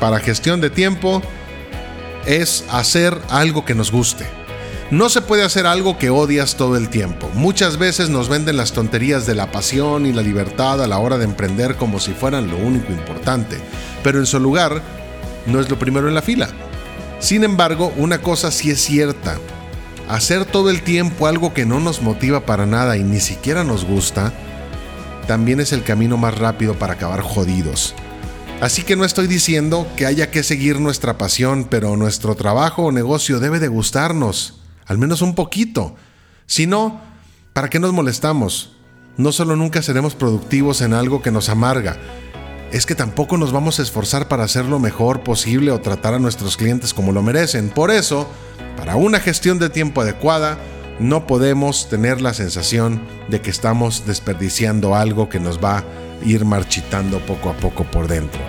para 0.00 0.18
gestión 0.18 0.60
de 0.60 0.70
tiempo, 0.70 1.22
es 2.26 2.64
hacer 2.70 3.16
algo 3.28 3.64
que 3.64 3.74
nos 3.74 3.92
guste. 3.92 4.41
No 4.92 5.08
se 5.08 5.22
puede 5.22 5.42
hacer 5.42 5.66
algo 5.66 5.96
que 5.96 6.10
odias 6.10 6.56
todo 6.56 6.76
el 6.76 6.90
tiempo. 6.90 7.30
Muchas 7.32 7.78
veces 7.78 8.10
nos 8.10 8.28
venden 8.28 8.58
las 8.58 8.72
tonterías 8.72 9.24
de 9.24 9.34
la 9.34 9.50
pasión 9.50 10.04
y 10.04 10.12
la 10.12 10.20
libertad 10.20 10.82
a 10.82 10.86
la 10.86 10.98
hora 10.98 11.16
de 11.16 11.24
emprender 11.24 11.76
como 11.76 11.98
si 11.98 12.12
fueran 12.12 12.50
lo 12.50 12.58
único 12.58 12.92
importante, 12.92 13.56
pero 14.04 14.18
en 14.18 14.26
su 14.26 14.38
lugar 14.38 14.82
no 15.46 15.60
es 15.60 15.70
lo 15.70 15.78
primero 15.78 16.08
en 16.08 16.14
la 16.14 16.20
fila. 16.20 16.50
Sin 17.20 17.42
embargo, 17.42 17.90
una 17.96 18.20
cosa 18.20 18.50
sí 18.50 18.70
es 18.70 18.82
cierta. 18.82 19.38
Hacer 20.10 20.44
todo 20.44 20.68
el 20.68 20.82
tiempo 20.82 21.26
algo 21.26 21.54
que 21.54 21.64
no 21.64 21.80
nos 21.80 22.02
motiva 22.02 22.44
para 22.44 22.66
nada 22.66 22.98
y 22.98 23.02
ni 23.02 23.20
siquiera 23.20 23.64
nos 23.64 23.86
gusta, 23.86 24.30
también 25.26 25.60
es 25.60 25.72
el 25.72 25.84
camino 25.84 26.18
más 26.18 26.36
rápido 26.36 26.74
para 26.74 26.92
acabar 26.92 27.22
jodidos. 27.22 27.94
Así 28.60 28.82
que 28.82 28.96
no 28.96 29.06
estoy 29.06 29.26
diciendo 29.26 29.86
que 29.96 30.04
haya 30.04 30.30
que 30.30 30.42
seguir 30.42 30.80
nuestra 30.80 31.16
pasión, 31.16 31.64
pero 31.64 31.96
nuestro 31.96 32.34
trabajo 32.34 32.82
o 32.82 32.92
negocio 32.92 33.40
debe 33.40 33.58
de 33.58 33.68
gustarnos 33.68 34.58
al 34.86 34.98
menos 34.98 35.22
un 35.22 35.34
poquito. 35.34 35.96
Si 36.46 36.66
no, 36.66 37.00
¿para 37.52 37.70
qué 37.70 37.78
nos 37.78 37.92
molestamos? 37.92 38.76
No 39.16 39.32
solo 39.32 39.56
nunca 39.56 39.82
seremos 39.82 40.14
productivos 40.14 40.80
en 40.80 40.94
algo 40.94 41.22
que 41.22 41.30
nos 41.30 41.48
amarga, 41.48 41.98
es 42.72 42.86
que 42.86 42.94
tampoco 42.94 43.36
nos 43.36 43.52
vamos 43.52 43.78
a 43.78 43.82
esforzar 43.82 44.28
para 44.28 44.44
hacer 44.44 44.64
lo 44.64 44.78
mejor 44.78 45.22
posible 45.22 45.70
o 45.70 45.80
tratar 45.80 46.14
a 46.14 46.18
nuestros 46.18 46.56
clientes 46.56 46.94
como 46.94 47.12
lo 47.12 47.22
merecen. 47.22 47.68
Por 47.68 47.90
eso, 47.90 48.26
para 48.78 48.96
una 48.96 49.20
gestión 49.20 49.58
de 49.58 49.68
tiempo 49.68 50.00
adecuada, 50.00 50.58
no 50.98 51.26
podemos 51.26 51.90
tener 51.90 52.22
la 52.22 52.32
sensación 52.32 53.02
de 53.28 53.42
que 53.42 53.50
estamos 53.50 54.06
desperdiciando 54.06 54.94
algo 54.94 55.28
que 55.28 55.40
nos 55.40 55.62
va 55.62 55.78
a 55.78 55.84
ir 56.24 56.46
marchitando 56.46 57.18
poco 57.20 57.50
a 57.50 57.54
poco 57.54 57.84
por 57.84 58.08
dentro. 58.08 58.40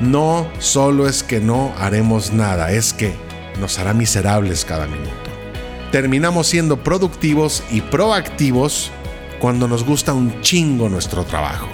No 0.00 0.48
solo 0.60 1.06
es 1.06 1.22
que 1.22 1.40
no 1.40 1.74
haremos 1.78 2.32
nada, 2.32 2.72
es 2.72 2.94
que 2.94 3.14
nos 3.60 3.78
hará 3.78 3.92
miserables 3.92 4.64
cada 4.64 4.86
minuto 4.86 5.27
terminamos 5.90 6.46
siendo 6.46 6.82
productivos 6.82 7.62
y 7.70 7.80
proactivos 7.80 8.90
cuando 9.38 9.68
nos 9.68 9.84
gusta 9.84 10.12
un 10.12 10.40
chingo 10.42 10.88
nuestro 10.88 11.24
trabajo. 11.24 11.68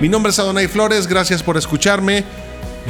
Mi 0.00 0.08
nombre 0.08 0.30
es 0.30 0.38
Adonai 0.38 0.68
Flores, 0.68 1.06
gracias 1.06 1.42
por 1.42 1.56
escucharme. 1.56 2.24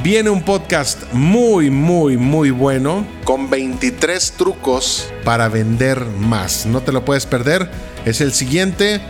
Viene 0.03 0.29
un 0.29 0.43
podcast 0.43 1.13
muy, 1.13 1.71
muy, 1.71 2.17
muy 2.17 2.51
bueno 2.51 3.07
con 3.25 3.49
23 3.49 4.33
trucos 4.33 5.11
para 5.25 5.49
vender 5.49 6.05
más. 6.05 6.67
No 6.67 6.83
te 6.83 6.93
lo 6.93 7.05
puedes 7.05 7.27
perder. 7.27 7.71
Es 8.05 8.21
el 8.21 8.33
siguiente. 8.33 9.01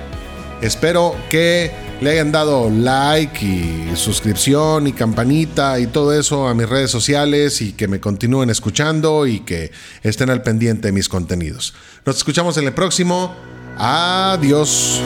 Espero 0.63 1.17
que 1.29 1.73
le 2.01 2.11
hayan 2.11 2.31
dado 2.31 2.69
like 2.71 3.45
y 3.45 3.97
suscripción 3.97 4.87
y 4.87 4.93
campanita 4.93 5.79
y 5.81 5.87
todo 5.87 6.13
eso 6.13 6.47
a 6.47 6.55
mis 6.55 6.69
redes 6.69 6.91
sociales 6.91 7.63
y 7.63 7.73
que 7.73 7.89
me 7.89 8.01
continúen 8.01 8.51
escuchando 8.51 9.27
y 9.27 9.41
que 9.41 9.71
estén 10.03 10.31
al 10.31 10.43
pendiente 10.43 10.89
de 10.89 10.93
mis 10.93 11.09
contenidos. 11.09 11.75
Nos 12.05 12.17
escuchamos 12.17 12.57
en 12.59 12.67
el 12.67 12.75
próximo. 12.75 13.35
Adiós. 13.79 15.01